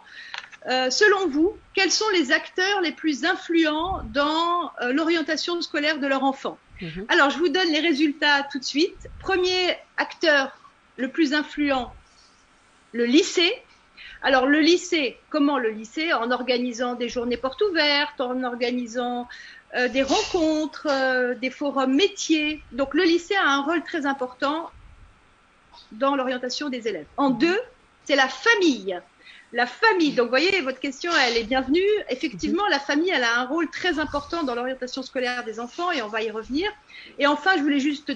euh, 0.67 0.89
selon 0.89 1.27
vous, 1.27 1.57
quels 1.73 1.91
sont 1.91 2.09
les 2.13 2.31
acteurs 2.31 2.81
les 2.81 2.93
plus 2.93 3.25
influents 3.25 4.01
dans 4.05 4.71
euh, 4.81 4.93
l'orientation 4.93 5.61
scolaire 5.61 5.99
de 5.99 6.07
leur 6.07 6.23
enfant? 6.23 6.57
Mhm. 6.81 7.05
Alors, 7.09 7.29
je 7.29 7.37
vous 7.37 7.49
donne 7.49 7.69
les 7.69 7.81
résultats 7.81 8.43
tout 8.51 8.59
de 8.59 8.63
suite. 8.63 9.09
Premier 9.19 9.77
acteur 9.97 10.57
le 10.97 11.09
plus 11.09 11.33
influent, 11.33 11.93
le 12.93 13.05
lycée. 13.05 13.53
Alors, 14.23 14.45
le 14.45 14.59
lycée, 14.59 15.17
comment 15.29 15.59
le 15.59 15.69
lycée? 15.69 16.13
En 16.13 16.31
organisant 16.31 16.95
des 16.95 17.09
journées 17.09 17.37
portes 17.37 17.61
ouvertes, 17.61 18.21
en 18.21 18.43
organisant 18.43 19.27
euh, 19.75 19.87
des 19.89 20.01
rencontres, 20.01 20.87
des 21.39 21.49
forums 21.49 21.93
métiers. 21.93 22.61
Donc, 22.71 22.93
le 22.93 23.03
lycée 23.03 23.35
a 23.35 23.47
un 23.47 23.61
rôle 23.61 23.83
très 23.83 24.05
important 24.05 24.71
dans 25.91 26.15
l'orientation 26.15 26.69
des 26.69 26.87
élèves. 26.87 27.07
En 27.17 27.29
deux, 27.29 27.59
c'est 28.05 28.15
la 28.15 28.27
famille 28.27 28.99
la 29.53 29.67
famille. 29.67 30.13
Donc, 30.13 30.25
vous 30.25 30.31
voyez, 30.31 30.61
votre 30.61 30.79
question, 30.79 31.11
elle 31.27 31.37
est 31.37 31.43
bienvenue. 31.43 31.79
Effectivement, 32.09 32.67
la 32.67 32.79
famille, 32.79 33.11
elle 33.11 33.23
a 33.23 33.39
un 33.39 33.45
rôle 33.45 33.69
très 33.69 33.99
important 33.99 34.43
dans 34.43 34.55
l'orientation 34.55 35.03
scolaire 35.03 35.45
des 35.45 35.59
enfants 35.59 35.91
et 35.91 36.01
on 36.01 36.07
va 36.07 36.23
y 36.23 36.31
revenir. 36.31 36.71
Et 37.19 37.27
enfin, 37.27 37.55
je 37.55 37.61
voulais 37.61 37.79
juste 37.79 38.11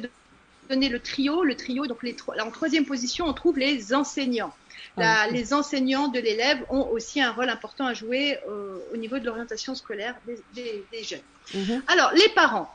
donner 0.67 0.89
le 0.89 0.99
trio. 0.99 1.43
Le 1.43 1.55
trio, 1.55 1.85
donc 1.85 2.01
les 2.01 2.15
en 2.41 2.51
troisième 2.51 2.85
position, 2.85 3.25
on 3.27 3.33
trouve 3.33 3.59
les 3.59 3.93
enseignants. 3.93 4.53
Ah 4.95 5.27
les 5.31 5.53
enseignants 5.53 6.07
de 6.07 6.19
l'élève 6.19 6.63
ont 6.69 6.87
aussi 6.89 7.21
un 7.21 7.31
rôle 7.31 7.49
important 7.49 7.85
à 7.85 7.93
jouer 7.93 8.39
euh, 8.49 8.77
au 8.93 8.97
niveau 8.97 9.19
de 9.19 9.25
l'orientation 9.25 9.75
scolaire 9.75 10.15
des, 10.53 11.03
jeunes. 11.03 11.19
Mhm. 11.53 11.83
Alors, 11.87 12.11
les 12.13 12.29
parents. 12.29 12.73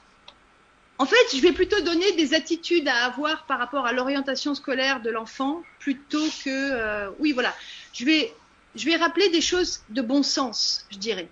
En 0.99 1.07
fait, 1.07 1.35
je 1.35 1.41
vais 1.41 1.53
plutôt 1.53 1.81
donner 1.81 2.13
des 2.13 2.35
attitudes 2.35 2.87
à 2.87 3.07
avoir 3.07 3.45
par 3.47 3.59
rapport 3.59 3.87
à 3.87 3.93
l'orientation 3.93 4.55
scolaire 4.55 5.01
de 5.01 5.11
l'enfant 5.11 5.63
plutôt 5.81 6.25
que, 6.45 6.49
euh, 6.49 7.11
oui, 7.19 7.33
voilà. 7.33 7.55
Je 7.93 8.05
vais 8.05 8.33
je 8.75 8.87
vais 8.87 8.97
rappeler 8.97 9.29
des 9.29 9.41
choses 9.41 9.83
de 9.91 10.01
bon 10.03 10.23
sens, 10.23 10.87
je 10.91 10.99
dirais. 10.99 11.29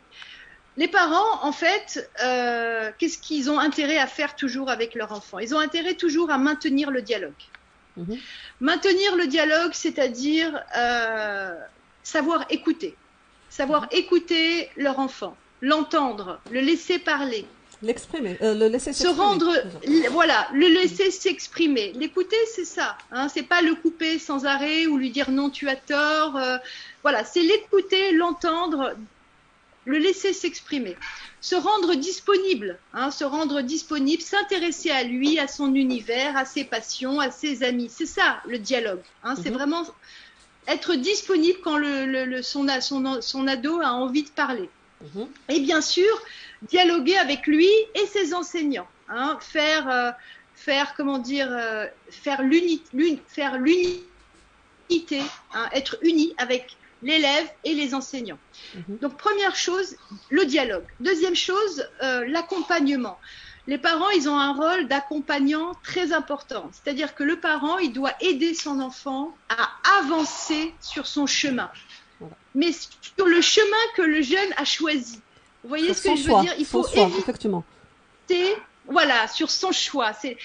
Les 0.76 0.88
parents, 0.88 1.42
en 1.42 1.52
fait, 1.52 2.10
euh, 2.22 2.90
qu'est-ce 2.98 3.18
qu'ils 3.18 3.50
ont 3.50 3.58
intérêt 3.58 3.98
à 3.98 4.06
faire 4.06 4.36
toujours 4.36 4.70
avec 4.70 4.94
leur 4.94 5.12
enfant? 5.12 5.38
Ils 5.38 5.54
ont 5.54 5.58
intérêt 5.58 5.94
toujours 5.94 6.30
à 6.30 6.38
maintenir 6.38 6.90
le 6.90 7.02
dialogue. 7.02 7.32
Mhm. 8.00 8.18
Maintenir 8.60 9.16
le 9.16 9.26
dialogue, 9.26 9.72
c'est-à-dire 9.72 10.60
euh, 10.76 11.54
savoir 12.02 12.46
écouter, 12.50 12.96
savoir 13.48 13.86
écouter 13.90 14.70
leur 14.76 14.98
enfant, 14.98 15.36
l'entendre, 15.60 16.40
le 16.50 16.60
laisser 16.60 16.98
parler, 16.98 17.46
L'exprimer, 17.82 18.36
euh, 18.42 18.54
le 18.54 18.68
laisser 18.68 18.92
Se 18.92 19.08
rendre, 19.08 19.50
voilà, 20.10 20.48
le 20.52 20.66
laisser 20.66 21.10
s'exprimer. 21.10 21.92
L'écouter, 21.94 22.36
c'est 22.54 22.66
ça. 22.66 22.98
Hein, 23.10 23.28
c'est 23.28 23.42
pas 23.42 23.62
le 23.62 23.74
couper 23.74 24.18
sans 24.18 24.44
arrêt 24.44 24.84
ou 24.84 24.98
lui 24.98 25.10
dire 25.10 25.30
non, 25.30 25.48
tu 25.48 25.66
as 25.66 25.76
tort. 25.76 26.36
Euh, 26.36 26.58
voilà, 27.02 27.24
c'est 27.24 27.40
l'écouter, 27.40 28.12
l'entendre, 28.12 28.94
le 29.86 29.98
laisser 29.98 30.32
s'exprimer. 30.32 30.96
Se 31.40 31.54
rendre 31.54 31.94
disponible, 31.94 32.78
hein, 32.92 33.10
se 33.10 33.24
rendre 33.24 33.62
disponible, 33.62 34.22
s'intéresser 34.22 34.90
à 34.90 35.04
lui, 35.04 35.38
à 35.38 35.48
son 35.48 35.74
univers, 35.74 36.36
à 36.36 36.44
ses 36.44 36.64
passions, 36.64 37.18
à 37.18 37.30
ses 37.30 37.62
amis. 37.62 37.88
C'est 37.90 38.06
ça 38.06 38.40
le 38.46 38.58
dialogue. 38.58 39.00
Hein, 39.24 39.34
C'est 39.36 39.50
mhm. 39.50 39.56
vraiment 39.56 39.86
être 40.68 40.94
disponible 40.94 41.58
quand 41.64 41.78
le, 41.78 42.24
le, 42.24 42.42
son, 42.42 42.66
son, 42.80 43.22
son, 43.22 43.46
ado 43.46 43.80
a 43.80 43.92
envie 43.92 44.24
de 44.24 44.30
parler. 44.30 44.68
Mhm. 45.00 45.28
Et 45.48 45.60
bien 45.60 45.80
sûr, 45.80 46.10
dialoguer 46.62 47.16
avec 47.16 47.46
lui 47.46 47.70
et 47.94 48.06
ses 48.06 48.34
enseignants, 48.34 48.88
hein, 49.08 49.38
faire, 49.40 49.88
euh, 49.88 50.10
faire 50.54 50.94
comment 50.94 51.18
dire, 51.18 51.48
euh, 51.50 51.86
faire 52.10 52.42
l'unité, 52.42 53.18
faire 53.28 53.56
l'unité, 53.58 55.22
être 55.72 55.96
uni 56.02 56.34
avec 56.36 56.76
l'élève 57.02 57.48
et 57.64 57.74
les 57.74 57.94
enseignants. 57.94 58.38
Mhm. 58.74 58.98
Donc 58.98 59.16
première 59.16 59.56
chose, 59.56 59.96
le 60.30 60.44
dialogue. 60.44 60.84
Deuxième 61.00 61.36
chose, 61.36 61.88
euh, 62.02 62.24
l'accompagnement. 62.26 63.18
Les 63.66 63.78
parents, 63.78 64.10
ils 64.10 64.28
ont 64.28 64.38
un 64.38 64.52
rôle 64.52 64.88
d'accompagnant 64.88 65.74
très 65.82 66.12
important. 66.12 66.70
C'est-à-dire 66.72 67.14
que 67.14 67.22
le 67.22 67.38
parent, 67.38 67.78
il 67.78 67.92
doit 67.92 68.12
aider 68.20 68.54
son 68.54 68.80
enfant 68.80 69.34
à 69.48 69.98
avancer 70.00 70.74
sur 70.80 71.06
son 71.06 71.26
chemin. 71.26 71.70
Mais 72.54 72.72
sur 72.72 73.26
le 73.26 73.40
chemin 73.40 73.76
que 73.96 74.02
le 74.02 74.22
jeune 74.22 74.52
a 74.56 74.64
choisi. 74.64 75.20
Vous 75.62 75.68
voyez 75.68 75.94
ce 75.94 76.02
que 76.02 76.16
je 76.16 76.22
veux 76.24 76.40
dire? 76.40 76.54
Il 76.58 76.66
faut 76.66 76.86
éviter, 76.86 77.18
effectivement. 77.18 77.64
Voilà, 78.90 79.28
sur 79.28 79.50
son 79.50 79.72
choix. 79.72 80.12
C'est 80.12 80.36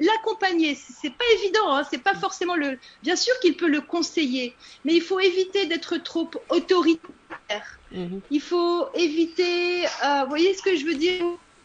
l'accompagner. 0.00 0.74
C'est 0.74 1.10
pas 1.10 1.24
évident. 1.40 1.74
Hein, 1.74 1.82
c'est 1.90 2.02
pas 2.02 2.14
forcément 2.14 2.54
le. 2.54 2.78
Bien 3.02 3.16
sûr 3.16 3.38
qu'il 3.40 3.56
peut 3.56 3.68
le 3.68 3.80
conseiller, 3.80 4.54
mais 4.84 4.94
il 4.94 5.02
faut 5.02 5.18
éviter 5.18 5.66
d'être 5.66 5.96
trop 5.96 6.30
autoritaire. 6.50 7.78
Mhm. 7.92 8.20
Il 8.30 8.40
faut 8.40 8.86
éviter. 8.94 9.86
Euh, 10.04 10.22
vous 10.22 10.28
voyez 10.28 10.54
ce 10.54 10.62
que 10.62 10.76
je 10.76 10.84
veux 10.84 10.94
dire? 10.94 11.24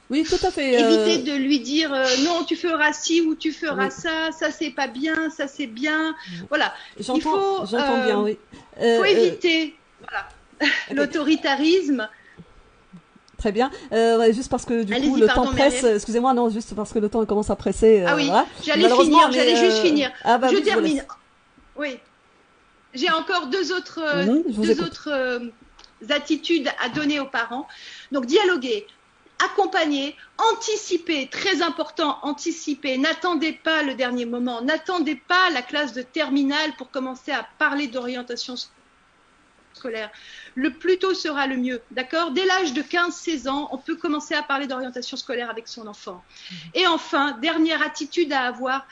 Oui, 0.10 0.24
tout 0.24 0.46
à 0.46 0.52
fait. 0.52 0.76
Euh, 0.76 0.90
éviter 0.90 1.24
de 1.24 1.38
lui 1.38 1.62
dire 1.62 1.94
euh, 1.94 2.06
non, 2.26 2.44
tu 2.44 2.58
feras 2.58 2.92
ci 2.92 3.22
ou 3.22 3.34
tu 3.34 3.54
feras 3.54 3.90
ça, 3.90 4.32
ça 4.34 4.52
c'est 4.52 4.72
pas 4.72 4.88
bien, 4.88 5.30
ça 5.30 5.48
c'est 5.48 5.68
bien. 5.68 6.16
Voilà. 6.50 6.74
J'entends 7.00 7.66
bien, 7.66 8.22
oui. 8.22 8.38
Il 8.82 8.98
faut 8.98 9.06
éviter 9.06 9.74
voilà, 10.02 10.28
l'autoritarisme 10.92 12.10
Très 13.42 13.52
bien. 13.52 13.72
Euh, 13.92 14.32
juste 14.32 14.52
parce 14.52 14.66
que 14.66 14.84
du 14.84 14.94
coup 14.94 15.16
le 15.16 15.26
temps 15.26 15.48
presse. 15.48 15.84
Excusez-moi, 15.84 16.36
non, 16.36 16.52
juste 16.52 16.76
parce 16.76 16.94
que 16.94 17.00
le 17.00 17.10
temps 17.10 17.26
commence 17.26 17.50
à 17.50 17.56
presser. 17.56 18.02
Euh, 18.02 18.06
ah 18.08 18.16
oui. 18.16 18.30
J'allais 18.64 18.88
finir. 18.88 19.32
J'allais 19.32 19.56
juste 19.56 19.80
euh, 19.80 19.84
finir. 19.84 20.12
Ah 20.24 20.38
bah 20.38 20.50
je 20.52 20.58
termine. 20.58 21.04
Oui. 21.76 21.98
J'ai 22.94 23.10
encore 23.10 23.48
deux 23.48 23.72
autres, 23.72 24.00
deux 24.48 24.84
autres 24.84 25.42
attitudes 26.08 26.70
à 26.84 26.90
donner 26.90 27.20
aux 27.20 27.26
parents. 27.26 27.68
Donc 28.12 28.28
dialoguer, 28.28 28.86
accompagner, 29.44 30.16
anticiper, 30.54 31.28
très 31.28 31.64
important, 31.64 32.20
anticiper. 32.22 33.00
N'attendez 33.00 33.54
pas 33.54 33.82
le 33.82 33.96
dernier 33.96 34.26
moment, 34.26 34.62
n'attendez 34.62 35.16
pas 35.16 35.50
la 35.52 35.64
classe 35.64 35.94
de 35.94 36.04
terminale 36.04 36.74
pour 36.78 36.92
commencer 36.92 37.32
à 37.32 37.48
parler 37.58 37.88
d'orientation 37.88 38.56
scolaire. 39.74 40.10
Le 40.56 40.72
plus 40.72 40.98
tôt 40.98 41.14
sera 41.14 41.48
le 41.48 41.58
mieux, 41.58 41.82
d'accord? 41.92 42.32
Dès 42.32 42.46
l'âge 42.46 42.74
de 42.74 42.82
15-16 42.82 43.50
ans, 43.50 43.70
on 43.72 43.78
peut 43.78 43.96
commencer 43.96 44.34
à 44.34 44.44
parler 44.44 44.68
d'orientation 44.68 45.18
scolaire 45.18 45.50
avec 45.50 45.68
son 45.68 45.88
enfant. 45.88 46.24
Mhm. 46.52 46.58
Et 46.76 46.88
enfin, 46.88 47.38
dernière 47.42 47.82
attitude 47.82 48.34
à 48.34 48.42
avoir, 48.42 48.86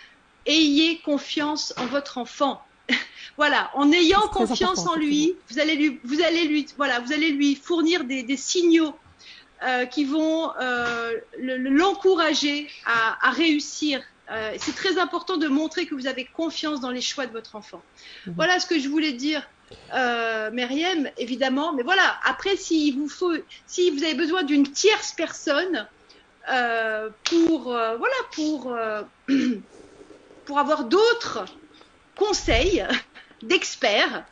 ayez 0.46 1.00
confiance 1.00 1.74
en 1.78 1.86
votre 1.86 2.18
enfant. 2.18 2.62
voilà, 3.38 3.72
en 3.74 3.92
ayant 3.92 4.28
confiance 4.30 4.88
en 4.88 4.96
lui, 4.96 5.36
vous 5.50 5.60
allez 5.60 5.76
lui, 5.76 6.00
vous 6.04 6.22
allez 6.22 6.46
lui, 6.46 6.66
voilà, 6.78 7.00
vous 7.00 7.14
allez 7.14 7.30
lui 7.30 7.56
fournir 7.56 8.04
des, 8.04 8.38
signaux 8.38 8.96
euh, 9.64 9.86
qui 9.86 10.06
vont 10.06 10.52
euh, 10.60 11.14
l'encourager 11.40 12.68
à, 12.86 13.32
réussir. 13.32 14.02
Euh, 14.32 14.56
c'est 14.60 14.76
très 14.76 15.00
important 15.00 15.38
de 15.38 15.48
montrer 15.48 15.88
que 15.88 15.96
vous 15.96 16.06
avez 16.06 16.26
confiance 16.26 16.82
dans 16.82 16.92
les 16.92 17.02
choix 17.02 17.26
de 17.26 17.32
votre 17.32 17.56
enfant. 17.56 17.82
Mhm. 18.26 18.34
Voilà 18.36 18.60
ce 18.60 18.68
que 18.68 18.80
je 18.80 18.88
voulais 18.88 19.14
dire 19.14 19.48
euh, 19.94 20.52
évidemment. 21.18 21.74
Mais 21.74 21.84
voilà, 21.84 22.20
après, 22.24 22.56
si 22.56 22.92
vous, 22.92 23.10
avez 24.04 24.14
besoin 24.14 24.44
d'une 24.44 24.72
tierce 24.72 25.14
personne 25.14 25.88
euh, 26.52 27.10
pour, 27.26 27.76
euh, 27.76 27.98
voilà, 27.98 28.16
euh, 28.74 29.04
pour 30.46 30.60
avoir 30.60 30.86
d'autres 30.86 31.46
conseils 32.16 32.86
d'experts, 33.42 34.26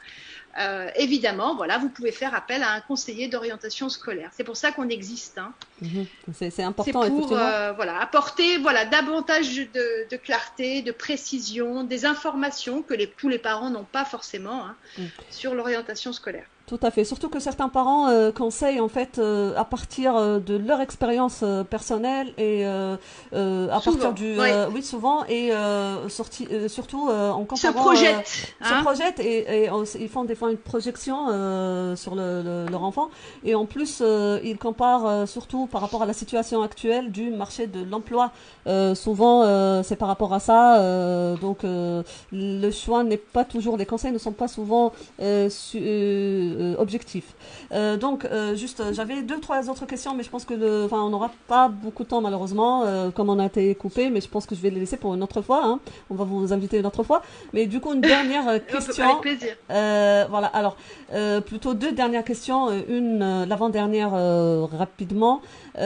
euh, 0.60 0.90
évidemment, 0.96 1.56
voilà, 1.56 1.78
vous 1.78 1.90
pouvez 1.90 2.12
faire 2.12 2.34
appel 2.34 2.64
à 2.64 2.72
un 2.72 2.82
conseiller 2.82 3.28
d'orientation 3.28 3.90
scolaire. 3.90 4.32
C'est 4.34 4.44
pour 4.44 4.58
ça 4.58 4.72
qu'on 4.72 4.90
existe. 4.90 5.38
Hein. 5.38 5.54
Mhm. 5.82 6.06
C'est 6.34 6.64
important. 6.64 7.04
C'est 7.04 7.10
pour 7.10 7.34
euh, 7.34 7.74
voilà, 7.74 8.00
apporter 8.00 8.58
voilà, 8.58 8.86
davantage 8.86 9.56
de, 9.56 10.16
clarté, 10.18 10.82
de 10.82 10.92
précision, 10.92 11.84
des 11.84 12.06
informations 12.06 12.82
que 12.82 12.94
les, 12.94 13.08
tous 13.08 13.30
les 13.30 13.38
parents 13.40 13.70
n'ont 13.70 13.84
pas 13.84 14.06
forcément 14.06 14.66
hein, 14.66 14.76
mm. 14.98 15.06
sur 15.30 15.54
l'orientation 15.54 16.12
scolaire. 16.12 16.46
Tout 16.68 16.80
à 16.84 16.92
fait. 16.92 17.06
Surtout 17.06 17.30
que 17.30 17.40
certains 17.40 17.70
parents 17.70 18.10
euh, 18.10 18.34
conseillent 18.34 18.82
en 18.82 18.90
fait 18.90 19.20
euh, 19.20 19.56
à 19.56 19.64
partir 19.64 20.18
euh, 20.18 20.40
de 20.40 20.58
leur 20.58 20.82
expérience 20.82 21.42
personnelle 21.70 22.34
et 22.38 22.66
à 22.66 22.98
partir 23.82 24.12
du 24.12 24.38
oui. 24.38 24.84
souvent 24.84 25.24
et 25.30 25.52
sorti, 26.10 26.46
surtout 26.68 27.10
en 27.10 27.46
comparant 27.46 27.56
se 27.56 27.68
projettent, 27.70 28.28
se 28.28 28.74
hein. 28.74 28.82
projettent 28.82 29.20
et, 29.22 29.64
et 29.64 29.70
ils 30.00 30.10
font 30.10 30.26
des 30.26 30.36
fois 30.36 30.52
une 30.52 30.58
projection 30.58 31.28
sur 31.96 32.16
le, 32.16 32.66
leur 32.70 32.84
enfant 32.84 33.10
et 33.46 33.56
en 33.56 33.66
plus 33.66 34.04
ils 34.44 34.58
comparent 34.58 35.28
surtout 35.28 35.68
par 35.68 35.80
rapport 35.82 36.04
à 36.04 36.06
la 36.06 36.14
situation 36.14 36.62
actuelle 36.62 37.12
du 37.12 37.30
marché 37.30 37.68
de 37.68 37.84
l'emploi. 37.84 38.32
souvent 38.96 39.84
c'est 39.84 39.96
par 39.96 40.10
rapport 40.10 40.34
à 40.34 40.40
ça 40.40 41.36
donc 41.38 41.60
le 41.64 42.72
choix 42.72 43.04
n'est 43.04 43.18
pas 43.18 43.46
toujours 43.46 43.78
les 43.78 43.86
conseils 43.86 44.12
ne 44.12 44.18
sont 44.18 44.34
pas 44.34 44.50
souvent 44.50 44.92
objectif. 46.78 47.34
donc, 48.00 48.28
juste, 48.56 48.84
j'avais 48.94 49.22
deux, 49.22 49.40
trois 49.40 49.70
autres 49.70 49.86
questions, 49.86 50.14
mais 50.16 50.24
je 50.24 50.30
pense 50.30 50.46
que, 50.46 50.86
enfin, 50.86 51.02
on 51.02 51.10
n'aura 51.10 51.32
pas 51.48 51.68
beaucoup 51.70 52.04
de 52.04 52.10
temps 52.10 52.22
malheureusement, 52.22 52.86
comme 53.16 53.30
on 53.30 53.40
a 53.40 53.46
été 53.46 53.74
coupé, 53.76 54.10
mais 54.10 54.22
je 54.22 54.28
pense 54.28 54.46
que 54.46 54.56
je 54.56 54.62
vais 54.62 54.70
les 54.70 54.80
laisser 54.80 54.98
pour 54.98 55.14
une 55.14 55.24
autre 55.24 55.42
fois. 55.42 55.62
Hein. 55.64 55.80
On 56.10 56.16
va 56.16 56.24
vous 56.24 56.54
inviter 56.54 56.80
une 56.80 56.86
autre 56.86 57.04
fois. 57.04 57.22
Mais 57.54 57.66
du 57.66 57.80
coup, 57.80 57.94
une 57.94 58.02
dernière 58.18 58.66
question. 58.66 59.06
Avec 59.06 59.22
plaisir. 59.22 59.56
voilà. 59.70 60.48
Alors, 60.48 60.78
plutôt 61.46 61.74
deux 61.74 61.92
dernières 61.92 62.24
questions. 62.24 62.70
Une, 62.88 63.46
l'avant-dernière 63.46 64.12
rapidement. 64.72 65.42
il 65.76 65.82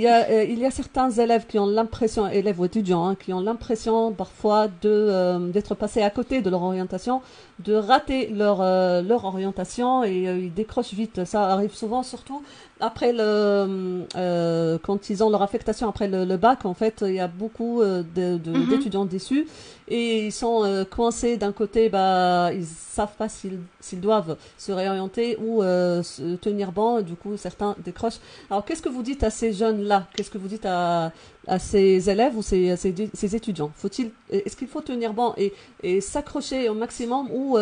y 0.00 0.06
a, 0.06 0.44
il 0.44 0.58
y 0.58 0.66
a 0.66 0.70
certains 0.70 1.10
élèves 1.10 1.46
qui 1.46 1.58
ont 1.58 1.66
l'impression, 1.66 2.28
élèves 2.28 2.60
ou 2.60 2.64
étudiants, 2.64 3.06
hein, 3.06 3.14
qui 3.14 3.32
ont 3.32 3.40
l'impression 3.40 4.12
parfois 4.12 4.68
de 4.82 5.50
d'être 5.52 5.74
passés 5.74 6.02
à 6.02 6.10
côté 6.10 6.42
de 6.42 6.50
leur 6.50 6.62
orientation, 6.62 7.22
de 7.60 7.74
rater 7.74 8.28
leur 8.28 8.58
leur 9.02 9.24
orientation 9.24 10.03
et 10.06 10.22
ils 10.22 10.52
décrochent 10.52 10.94
vite. 10.94 11.24
Ça 11.24 11.44
arrive 11.44 11.74
souvent, 11.74 12.02
surtout 12.02 12.42
après 12.80 13.12
le 13.12 14.04
euh, 14.16 14.78
quand 14.82 15.08
ils 15.08 15.22
ont 15.22 15.30
leur 15.30 15.42
affectation 15.42 15.88
après 15.88 16.08
le, 16.08 16.36
bac, 16.36 16.64
en 16.64 16.74
fait, 16.74 17.04
il 17.06 17.14
y 17.14 17.20
a 17.20 17.28
beaucoup 17.28 17.82
euh, 17.82 18.02
mhm. 18.16 18.68
d'étudiants 18.68 19.04
déçus 19.04 19.46
et 19.88 20.26
ils 20.26 20.32
sont 20.32 20.64
euh, 20.64 20.84
coincés 20.84 21.36
d'un 21.36 21.52
côté, 21.52 21.88
bah 21.88 22.50
ils 22.52 22.66
savent 22.66 23.16
pas 23.16 23.28
s'ils 23.28 23.60
doivent 24.00 24.36
se 24.56 24.72
réorienter 24.72 25.36
ou 25.38 25.62
se 25.62 26.36
tenir 26.36 26.72
bon. 26.72 27.02
Du 27.02 27.14
coup, 27.14 27.36
certains 27.36 27.74
décrochent. 27.84 28.20
Alors, 28.50 28.64
qu'est-ce 28.64 28.82
que 28.82 28.88
vous 28.88 29.02
dites 29.02 29.24
à 29.24 29.30
ces 29.30 29.52
jeunes 29.52 29.82
là 29.82 30.06
Qu'est-ce 30.14 30.30
que 30.30 30.38
vous 30.38 30.48
dites 30.48 30.66
à 30.66 31.12
à 31.46 31.58
ces 31.58 32.08
élèves 32.08 32.34
ou 32.38 32.40
ces, 32.40 32.74
ces, 32.74 33.36
étudiants? 33.36 33.70
Faut-il, 33.76 34.12
est-ce 34.30 34.56
qu'il 34.56 34.66
faut 34.66 34.80
tenir 34.80 35.12
bon 35.12 35.34
et, 35.36 35.52
et 35.82 36.00
s'accrocher 36.00 36.70
au 36.70 36.74
maximum 36.74 37.28
ou 37.30 37.58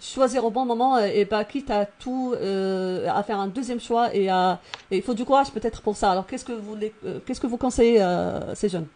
choisir 0.00 0.44
au 0.44 0.50
bon 0.50 0.64
moment 0.64 0.98
et 0.98 1.24
bah 1.26 1.44
quitte 1.44 1.70
à 1.70 1.86
tout 1.86 2.34
à 2.34 3.22
faire 3.22 3.38
un 3.38 3.46
deuxième 3.46 3.80
choix 3.80 4.12
et 4.14 4.28
à 4.28 4.58
il 4.90 5.02
faut 5.02 5.14
du 5.14 5.24
courage 5.24 5.50
peut-être 5.52 5.82
pour 5.82 5.96
ça. 5.96 6.10
Alors 6.10 6.26
qu'est-ce 6.26 6.44
que 6.44 6.52
vous 6.52 6.76
euh, 7.04 7.18
qu'est-ce 7.24 7.40
que 7.40 7.46
vous 7.46 7.56
conseillez 7.56 8.00
à 8.00 8.54
ces 8.54 8.68
jeunes? 8.68 8.86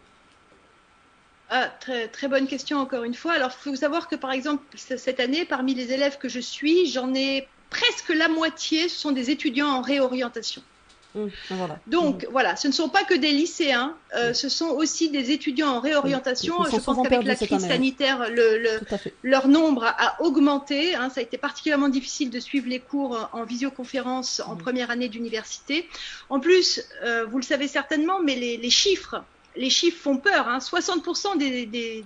Ah, 1.49 1.69
très, 1.79 2.07
très 2.07 2.27
bonne 2.27 2.47
question 2.47 2.79
encore 2.79 3.03
une 3.03 3.13
fois. 3.13 3.33
Alors, 3.33 3.51
il 3.65 3.69
faut 3.71 3.75
savoir 3.75 4.07
que 4.07 4.15
par 4.15 4.31
exemple, 4.31 4.63
cette 4.75 5.19
année, 5.19 5.45
parmi 5.45 5.73
les 5.73 5.91
élèves 5.91 6.17
que 6.17 6.29
je 6.29 6.39
suis, 6.39 6.87
j'en 6.87 7.13
ai 7.13 7.47
presque 7.69 8.09
la 8.09 8.27
moitié, 8.27 8.89
ce 8.89 8.99
sont 8.99 9.11
des 9.11 9.29
étudiants 9.29 9.67
en 9.67 9.81
réorientation. 9.81 10.61
Mmh, 11.15 11.27
Donc 11.87 12.23
mmh. 12.23 12.27
voilà, 12.31 12.55
ce 12.57 12.67
ne 12.67 12.73
sont 12.73 12.89
pas 12.89 13.03
que 13.03 13.13
des 13.13 13.31
lycéens, 13.31 13.95
euh, 14.15 14.31
mmh. 14.31 14.33
ce 14.33 14.49
sont 14.49 14.67
aussi 14.67 15.09
des 15.09 15.31
étudiants 15.31 15.69
en 15.69 15.79
réorientation. 15.79 16.63
Je 16.65 16.77
pense 16.77 17.07
qu'avec 17.07 17.23
la 17.23 17.35
crise 17.35 17.67
sanitaire, 17.67 18.29
le, 18.29 18.79
leur 19.23 19.47
nombre 19.47 19.85
a, 19.85 20.21
augmenté. 20.21 20.93
Hein. 20.95 21.09
ça 21.09 21.21
a 21.21 21.23
été 21.23 21.37
particulièrement 21.37 21.89
difficile 21.89 22.29
de 22.29 22.39
suivre 22.39 22.67
les 22.67 22.79
cours 22.79 23.29
en 23.31 23.45
visioconférence 23.45 24.41
en 24.45 24.55
première 24.57 24.91
année 24.91 25.07
d'université. 25.07 25.87
En 26.29 26.39
plus, 26.39 26.83
euh, 27.03 27.25
vous 27.25 27.37
le 27.37 27.43
savez 27.43 27.67
certainement, 27.67 28.19
mais 28.21 28.35
les, 28.35 28.69
chiffres 28.69 29.23
les 29.55 29.69
chiffres 29.69 30.01
font 30.01 30.17
peur. 30.17 30.47
Hein. 30.47 30.59
60% 30.59 31.37
des, 31.37 31.65
des, 31.65 32.05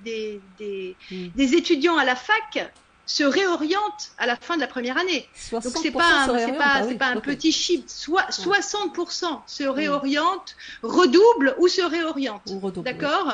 des, 1.36 1.56
étudiants 1.56 1.98
à 1.98 2.06
la 2.06 2.16
fac 2.16 2.72
se 3.06 3.24
réoriente 3.24 4.12
à 4.20 4.28
la 4.28 4.36
fin 4.36 4.56
de 4.56 4.62
la 4.62 4.68
première 4.68 4.98
année. 4.98 5.28
Donc 5.52 5.64
c'est 5.64 5.90
pas 5.92 6.28
c'est 6.38 6.54
pas, 6.54 6.82
bah 6.84 6.96
pas 7.00 7.08
un 7.08 7.20
petit 7.20 7.52
chiffre. 7.52 7.84
Soit 7.88 8.30
60% 8.30 9.42
se 9.48 9.64
réorientent, 9.64 10.56
redoublent 10.84 11.56
ou 11.58 11.68
se 11.68 11.82
réorientent. 11.82 12.54
D'accord. 12.84 13.34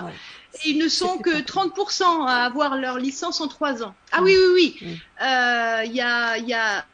ils 0.66 0.78
ne 0.78 0.88
sont 0.88 1.18
que 1.18 1.42
30% 1.42 2.26
à 2.26 2.46
avoir 2.46 2.78
leur 2.78 2.98
licence 2.98 3.42
en 3.42 3.50
trois 3.50 3.84
ans. 3.84 3.94
Ah 4.14 4.22
oui 4.22 4.34
oui 4.38 4.54
oui. 4.54 4.78
Il 4.82 4.88
mm. 4.88 4.98
euh, 5.22 5.84
y 5.86 6.02
a 6.02 6.38
il 6.38 6.48
y 6.48 6.54
a 6.54 6.86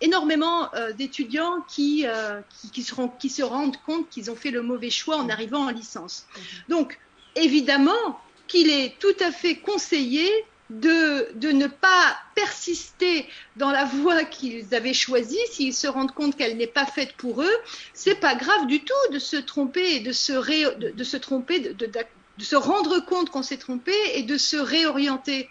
énormément 0.00 0.72
euh, 0.74 0.92
d'étudiants 0.92 1.64
qui, 1.68 2.04
euh, 2.06 2.40
qui, 2.72 2.82
se 2.82 3.42
rendent 3.42 3.76
compte 3.86 4.08
qu'ils 4.08 4.30
ont 4.30 4.36
fait 4.36 4.50
le 4.50 4.62
mauvais 4.62 4.90
choix 4.90 5.16
en 5.16 5.28
arrivant 5.28 5.66
en 5.66 5.70
licence. 5.70 6.26
Donc, 6.68 6.98
évidemment 7.36 8.20
qu'il 8.46 8.70
est 8.70 8.98
tout 8.98 9.16
à 9.20 9.30
fait 9.30 9.56
conseillé 9.56 10.28
de, 10.70 11.28
de, 11.34 11.50
ne 11.50 11.66
pas 11.66 12.16
persister 12.34 13.28
dans 13.56 13.70
la 13.70 13.84
voie 13.84 14.24
qu'ils 14.24 14.72
avaient 14.74 14.94
choisie, 14.94 15.38
s'ils 15.50 15.74
se 15.74 15.88
rendent 15.88 16.12
compte 16.12 16.36
qu'elle 16.36 16.56
n'est 16.56 16.68
pas 16.68 16.86
faite 16.86 17.12
pour 17.16 17.42
eux, 17.42 17.56
c'est 17.92 18.14
pas 18.14 18.36
grave 18.36 18.66
du 18.66 18.80
tout 18.80 19.12
de 19.12 19.18
se 19.18 19.36
tromper 19.36 19.96
et 19.96 20.00
de 20.00 20.12
se, 20.12 20.32
de, 20.78 21.04
se 21.04 21.16
tromper, 21.16 21.60
de, 21.60 21.90
se 22.38 22.56
rendre 22.56 23.00
compte 23.00 23.30
qu'on 23.30 23.42
s'est 23.42 23.56
trompé 23.56 23.92
et 24.14 24.22
de 24.22 24.36
se 24.36 24.56
réorienter. 24.56 25.48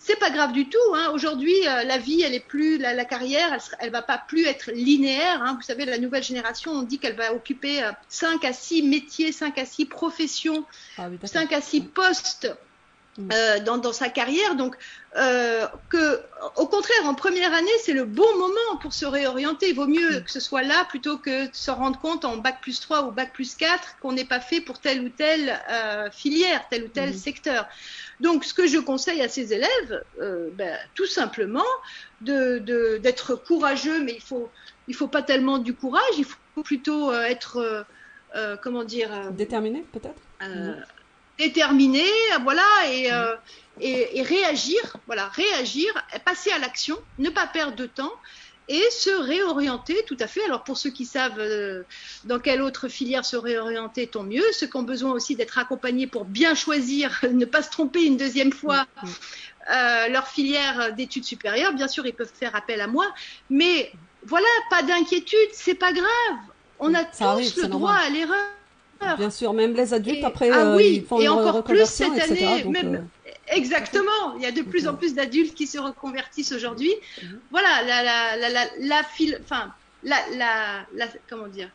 C'est 0.00 0.18
pas 0.18 0.30
grave 0.30 0.52
du 0.52 0.68
tout. 0.68 0.78
Hein. 0.94 1.10
Aujourd'hui, 1.12 1.54
euh, 1.66 1.82
la 1.82 1.98
vie, 1.98 2.22
elle 2.22 2.34
est 2.34 2.46
plus, 2.46 2.78
la, 2.78 3.04
carrière, 3.04 3.52
elle, 3.52 3.60
elle, 3.80 3.90
va 3.90 4.02
pas 4.02 4.18
plus 4.18 4.46
être 4.46 4.70
linéaire. 4.70 5.42
Hein. 5.42 5.54
Vous 5.56 5.62
savez, 5.62 5.84
la 5.84 5.98
nouvelle 5.98 6.22
génération, 6.22 6.72
on 6.72 6.82
dit 6.82 6.98
qu'elle 6.98 7.16
va 7.16 7.34
occuper 7.34 7.82
5 8.08 8.44
euh, 8.44 8.48
à 8.48 8.52
6 8.52 8.82
métiers, 8.82 9.32
5 9.32 9.58
à 9.58 9.64
6 9.64 9.86
professions, 9.86 10.64
5 10.96 11.48
ah 11.52 11.56
à 11.56 11.60
6 11.60 11.80
postes. 11.82 12.48
Euh, 13.32 13.58
dans, 13.60 13.78
dans, 13.78 13.92
sa 13.92 14.08
carrière. 14.08 14.54
Donc, 14.54 14.76
euh, 15.16 15.66
que, 15.88 16.20
au 16.56 16.66
contraire, 16.66 17.04
en 17.04 17.14
première 17.14 17.52
année, 17.52 17.70
c'est 17.82 17.92
le 17.92 18.04
bon 18.04 18.38
moment 18.38 18.76
pour 18.80 18.92
se 18.92 19.04
réorienter. 19.06 19.70
Il 19.70 19.74
vaut 19.74 19.88
mieux 19.88 20.20
mm. 20.20 20.24
que 20.24 20.30
ce 20.30 20.38
soit 20.38 20.62
là 20.62 20.84
plutôt 20.88 21.18
que 21.18 21.46
de 21.46 21.54
se 21.54 21.72
rendre 21.72 21.98
compte 21.98 22.24
en 22.24 22.36
bac 22.36 22.60
plus 22.60 22.78
3 22.78 23.06
ou 23.06 23.10
bac 23.10 23.32
plus 23.32 23.56
4 23.56 23.96
qu'on 24.00 24.12
n'est 24.12 24.24
pas 24.24 24.38
fait 24.38 24.60
pour 24.60 24.78
telle 24.78 25.00
ou 25.00 25.08
telle 25.08 25.58
euh, 25.68 26.08
filière, 26.12 26.64
tel 26.70 26.84
ou 26.84 26.88
tel 26.88 27.10
mm. 27.10 27.14
secteur. 27.14 27.66
Donc, 28.20 28.44
ce 28.44 28.54
que 28.54 28.68
je 28.68 28.78
conseille 28.78 29.20
à 29.20 29.28
ces 29.28 29.52
élèves, 29.52 30.04
euh, 30.20 30.50
ben, 30.52 30.78
tout 30.94 31.06
simplement, 31.06 31.64
d'être 32.20 32.64
de, 32.64 32.98
d'être 32.98 33.34
courageux, 33.34 34.00
mais 34.04 34.12
il 34.14 34.22
faut, 34.22 34.48
il 34.86 34.94
faut 34.94 35.08
pas 35.08 35.22
tellement 35.22 35.58
du 35.58 35.74
courage, 35.74 36.02
il 36.18 36.24
faut 36.24 36.62
plutôt 36.62 37.10
euh, 37.10 37.22
être, 37.24 37.84
euh, 38.36 38.56
comment 38.62 38.84
dire, 38.84 39.32
déterminé 39.32 39.84
peut-être? 39.92 40.20
Déterminer, 41.38 42.10
voilà, 42.42 42.66
et, 42.90 43.12
euh, 43.12 43.34
et, 43.80 44.18
et, 44.18 44.22
réagir, 44.22 44.96
voilà, 45.06 45.28
réagir, 45.28 45.92
passer 46.24 46.50
à 46.50 46.58
l'action, 46.58 46.98
ne 47.18 47.30
pas 47.30 47.46
perdre 47.46 47.76
de 47.76 47.86
temps 47.86 48.12
et 48.68 48.82
se 48.90 49.10
réorienter 49.10 50.04
tout 50.06 50.16
à 50.20 50.26
fait. 50.26 50.44
Alors 50.44 50.62
pour 50.62 50.76
ceux 50.76 50.90
qui 50.90 51.06
savent 51.06 51.38
euh, 51.38 51.82
dans 52.24 52.38
quelle 52.38 52.60
autre 52.60 52.88
filière 52.88 53.24
se 53.24 53.36
réorienter, 53.36 54.06
tant 54.06 54.22
mieux. 54.22 54.44
Ceux 54.52 54.66
qui 54.66 54.76
ont 54.76 54.82
besoin 54.82 55.12
aussi 55.12 55.36
d'être 55.36 55.58
accompagnés 55.58 56.06
pour 56.06 56.24
bien 56.24 56.54
choisir, 56.54 57.18
ne 57.32 57.44
pas 57.44 57.62
se 57.62 57.70
tromper 57.70 58.04
une 58.04 58.16
deuxième 58.16 58.52
fois. 58.52 58.86
Euh, 59.70 60.08
leur 60.08 60.28
filière 60.28 60.94
d'études 60.94 61.24
supérieures, 61.24 61.72
bien 61.72 61.88
sûr, 61.88 62.06
ils 62.06 62.14
peuvent 62.14 62.32
faire 62.32 62.56
appel 62.56 62.80
à 62.80 62.86
moi, 62.86 63.06
mais 63.50 63.92
voilà, 64.24 64.46
pas 64.70 64.82
d'inquiétude, 64.82 65.50
c'est 65.52 65.74
pas 65.74 65.92
grave. 65.92 66.38
On 66.78 66.94
a 66.94 67.04
tous 67.04 67.56
le 67.56 67.66
droit 67.66 67.92
à 67.92 68.08
l'erreur. 68.08 68.57
Bien 69.16 69.30
sûr, 69.30 69.52
même 69.52 69.74
les 69.74 69.94
adultes 69.94 70.24
après 70.24 70.50
ah, 70.50 70.72
euh, 70.72 70.76
oui. 70.76 70.96
ils 70.96 71.04
font 71.04 71.20
et 71.20 71.28
encore 71.28 71.62
plus 71.64 71.84
cette 71.86 72.18
année, 72.18 72.64
même, 72.64 72.94
euh, 72.94 73.30
exactement. 73.48 74.34
Il 74.36 74.42
y 74.42 74.46
a 74.46 74.52
de 74.52 74.62
plus 74.62 74.88
en 74.88 74.94
plus 74.94 75.14
d'adultes 75.14 75.54
qui 75.54 75.66
se 75.66 75.78
reconvertissent 75.78 76.52
aujourd'hui. 76.52 76.92
Voilà, 77.50 77.82
la 77.82 78.02
la 78.02 78.36
la 78.36 78.64
la, 78.78 79.02
enfin 79.40 79.72
la, 80.02 80.16
la 80.36 80.86
la 80.94 81.06
comment 81.28 81.48
dire, 81.48 81.70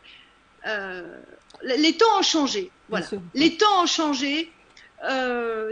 euh, 0.67 1.17
les 1.63 1.93
temps 1.93 2.19
ont 2.19 2.23
changé. 2.23 2.71
Voilà, 2.89 3.05
les 3.33 3.57
temps 3.57 3.83
ont 3.83 3.88
changé. 3.88 4.51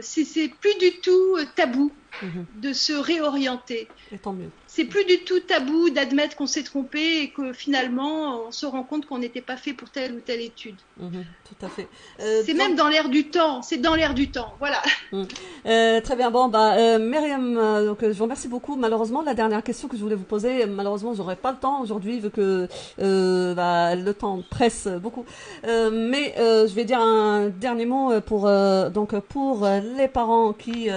C'est 0.02 0.52
plus 0.60 0.78
du 0.80 1.00
tout 1.02 1.38
tabou 1.56 1.92
mhm. 2.22 2.46
de 2.58 2.74
se 2.74 2.94
réorienter. 2.94 3.88
Et 4.12 4.18
tant 4.18 4.34
mieux 4.34 4.50
c'est 4.74 4.86
plus 4.86 5.04
du 5.04 5.20
tout 5.26 5.42
tabou 5.42 5.90
d'admettre 5.90 6.38
qu'on 6.38 6.48
s'est 6.48 6.64
trompé 6.64 7.24
et 7.24 7.30
que 7.32 7.52
finalement 7.52 8.48
on 8.48 8.52
se 8.52 8.66
rend 8.66 8.84
compte 8.84 9.06
qu'on 9.06 9.18
n'était 9.18 9.42
pas 9.42 9.58
fait 9.58 9.74
pour 9.74 9.90
telle 9.90 10.14
ou 10.14 10.22
telle 10.22 10.40
étude. 10.40 10.78
Mhm, 10.98 11.26
tout 11.44 11.66
à 11.66 11.68
fait. 11.68 11.90
Euh, 12.22 12.42
c'est 12.46 12.54
même 12.54 12.76
dans 12.76 12.88
l'air 12.88 13.10
du 13.10 13.28
temps. 13.28 13.62
C'est 13.62 13.80
dans 13.80 13.96
l'air 13.96 14.14
du 14.14 14.32
temps. 14.32 14.56
Voilà. 14.60 14.82
Mhm. 15.12 15.28
Euh, 15.66 16.02
très 16.02 16.16
bien. 16.16 16.32
Bon, 16.32 16.48
bah, 16.48 16.76
euh, 16.76 17.00
Myriam, 17.00 17.58
euh, 17.58 17.88
donc 17.88 18.00
je 18.02 18.12
vous 18.12 18.24
remercie 18.24 18.48
beaucoup. 18.48 18.76
Malheureusement, 18.76 19.22
la 19.22 19.34
dernière 19.34 19.64
question 19.64 19.88
que 19.88 19.96
je 19.96 20.02
voulais 20.02 20.16
vous 20.16 20.24
poser, 20.24 20.66
malheureusement, 20.66 21.14
j'aurais 21.14 21.36
pas 21.36 21.52
le 21.52 21.58
temps 21.58 21.82
aujourd'hui 21.82 22.20
vu 22.20 22.30
que 22.30 22.68
bah, 22.98 23.96
le 23.96 24.14
temps 24.14 24.42
presse 24.50 24.88
beaucoup. 25.02 25.26
mais 25.66 26.34
je 26.38 26.74
vais 26.74 26.86
dire 26.86 27.00
un 27.00 27.50
dernier 27.50 27.86
mot 27.86 28.20
pour 28.22 28.50
donc 28.94 29.18
pour 29.20 29.68
les 29.98 30.08
parents 30.08 30.54
qui 30.54 30.90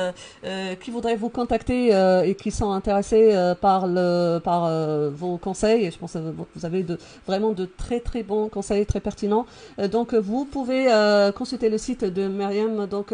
qui 0.80 0.90
voudraient 0.90 1.16
vous 1.16 1.28
contacter 1.28 1.88
et 2.24 2.34
qui 2.34 2.50
sont 2.50 2.70
intéressés 2.70 3.34
par, 3.60 3.86
le, 3.86 4.38
par 4.38 4.64
euh, 4.94 5.10
vos 5.10 5.36
conseils. 5.38 5.90
Je 5.90 5.98
pense 5.98 6.12
que 6.12 6.18
vous 6.54 6.66
avez 6.66 6.82
de, 6.82 6.98
vraiment 7.26 7.52
de 7.52 7.64
très 7.64 8.00
très 8.00 8.22
bons 8.22 8.48
conseils, 8.48 8.86
très 8.86 9.00
pertinents. 9.00 9.46
Euh, 9.78 9.88
donc 9.88 10.14
vous 10.14 10.44
pouvez 10.44 10.92
euh, 10.92 11.32
consulter 11.32 11.68
le 11.68 11.78
site 11.78 12.04
de 12.04 12.28
Myriam, 12.28 12.86
donc 12.86 13.12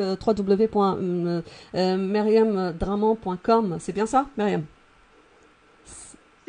www.myriamdramant.com. 1.75 3.77
C'est 3.81 3.93
bien 3.93 4.07
ça, 4.07 4.27
Myriam 4.37 4.65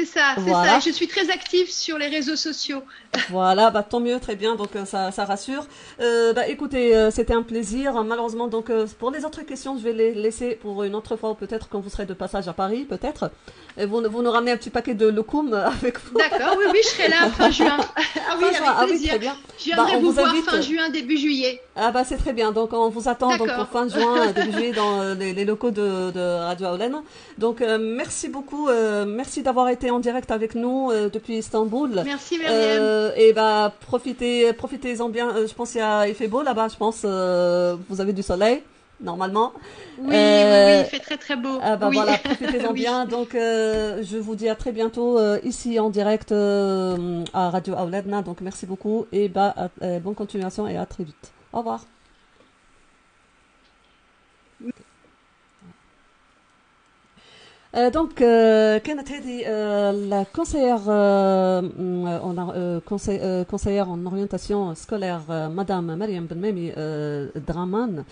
C'est 0.01 0.19
ça, 0.19 0.33
c'est 0.35 0.51
ça. 0.51 0.79
Je 0.79 0.89
suis 0.89 1.07
très 1.07 1.29
active 1.29 1.69
sur 1.69 1.97
les 1.97 2.07
réseaux 2.07 2.35
sociaux. 2.35 2.81
Voilà, 3.29 3.69
bah 3.69 3.83
tant 3.83 3.99
mieux, 3.99 4.19
très 4.19 4.35
bien. 4.35 4.55
Donc 4.55 4.69
ça, 4.85 5.11
ça 5.11 5.25
rassure. 5.25 5.65
Euh, 5.99 6.33
bah 6.33 6.47
écoutez, 6.47 7.09
c'était 7.11 7.33
un 7.33 7.43
plaisir. 7.43 8.03
Malheureusement, 8.03 8.47
donc 8.47 8.71
pour 8.99 9.11
les 9.11 9.25
autres 9.25 9.41
questions, 9.41 9.77
je 9.77 9.83
vais 9.83 9.93
les 9.93 10.13
laisser 10.13 10.55
pour 10.55 10.83
une 10.83 10.95
autre 10.95 11.15
fois, 11.17 11.35
peut-être 11.35 11.67
quand 11.69 11.79
vous 11.79 11.89
serez 11.89 12.05
de 12.05 12.13
passage 12.13 12.47
à 12.47 12.53
Paris, 12.53 12.85
peut-être. 12.85 13.29
Vous, 13.77 14.01
vous 14.09 14.21
nous 14.21 14.31
ramenez 14.31 14.51
un 14.51 14.57
petit 14.57 14.69
paquet 14.69 14.93
de 14.93 15.07
lokum 15.07 15.53
avec 15.53 15.99
vous. 15.99 16.17
D'accord, 16.17 16.55
oui, 16.57 16.65
oui, 16.71 16.79
je 16.83 16.87
serai 16.89 17.09
là 17.09 17.29
fin 17.37 17.51
juin. 17.51 17.77
ah 17.79 18.35
oui, 18.37 18.45
avec 18.45 18.61
ah 18.65 18.85
plaisir. 18.85 19.09
très 19.09 19.19
bien. 19.19 19.35
Je 19.57 19.63
viendrai 19.65 19.93
bah, 19.93 19.99
vous, 19.99 20.11
voir 20.11 20.35
fin 20.45 20.61
juin, 20.61 20.89
début 20.89 21.17
juillet. 21.17 21.61
Ah 21.75 21.91
bah 21.91 22.03
c'est 22.03 22.17
très 22.17 22.33
bien. 22.33 22.51
Donc 22.51 22.73
on 22.73 22.89
vous 22.89 23.07
attend 23.07 23.37
donc 23.37 23.53
pour 23.53 23.67
fin 23.67 23.87
juin, 23.87 24.31
début 24.35 24.51
juillet 24.51 24.71
dans 24.71 25.13
les, 25.13 25.45
locaux 25.45 25.71
de, 25.71 26.11
de 26.11 26.45
Radio 26.45 26.67
Aulène. 26.67 27.01
Donc 27.37 27.61
merci 27.79 28.29
beaucoup, 28.29 28.69
merci 29.05 29.43
d'avoir 29.43 29.69
été 29.69 29.90
en 29.91 29.99
direct 29.99 30.32
avec 30.32 30.56
nous 30.56 30.91
depuis 31.13 31.38
Istanbul. 31.38 32.01
Merci 32.06 32.38
Myriam. 32.38 33.12
et 33.15 33.34
bah 33.34 33.73
profitez, 33.82 34.51
profitez-en 34.54 35.10
bien. 35.10 35.45
je 35.47 35.54
pense 35.54 35.71
qu'il 35.73 36.15
fait 36.15 36.27
beau 36.27 36.41
là-bas. 36.41 36.67
Je 36.69 36.77
pense 36.77 37.04
vous 37.04 38.01
avez 38.01 38.13
du 38.13 38.23
soleil 38.23 38.63
normalement. 38.99 39.51
Oui, 39.97 40.10
oui, 40.10 40.80
il 40.80 40.86
fait 40.89 40.99
très 40.99 41.17
très 41.17 41.36
beau. 41.36 41.58
Ah 41.62 41.75
bah 41.75 41.89
voilà, 41.91 42.17
profitez-en 42.23 42.73
bien. 42.73 43.06
Donc, 43.06 43.30
je 43.34 44.17
vous 44.17 44.36
dis 44.36 44.49
à 44.49 44.56
très 44.56 44.71
bientôt 44.71 45.19
ici 45.43 45.80
en 45.80 45.89
direct 45.89 46.32
à 46.32 47.49
Radio 47.49 47.75
Auladna. 47.75 48.21
Donc, 48.21 48.41
merci 48.41 48.65
beaucoup 48.65 49.06
et 49.12 49.27
bah, 49.30 49.56
bonne 50.04 50.15
continuation 50.15 50.67
et 50.67 50.77
à 50.77 50.86
très 50.86 51.04
vite. 51.04 51.32
Au 51.54 51.60
revoir. 51.60 51.86
donc 57.92 58.14
كانت 58.85 59.11
هذه 59.11 59.44
la 60.09 60.24
conseillère 60.24 60.85
conseillère 63.48 63.90
en 63.90 64.07
orientation 64.07 64.74
scolaire 64.74 65.22
madame 65.50 65.94
Mariam 65.96 66.26
Ben 66.26 66.40
Memi 66.40 66.72
Draman 67.46 68.05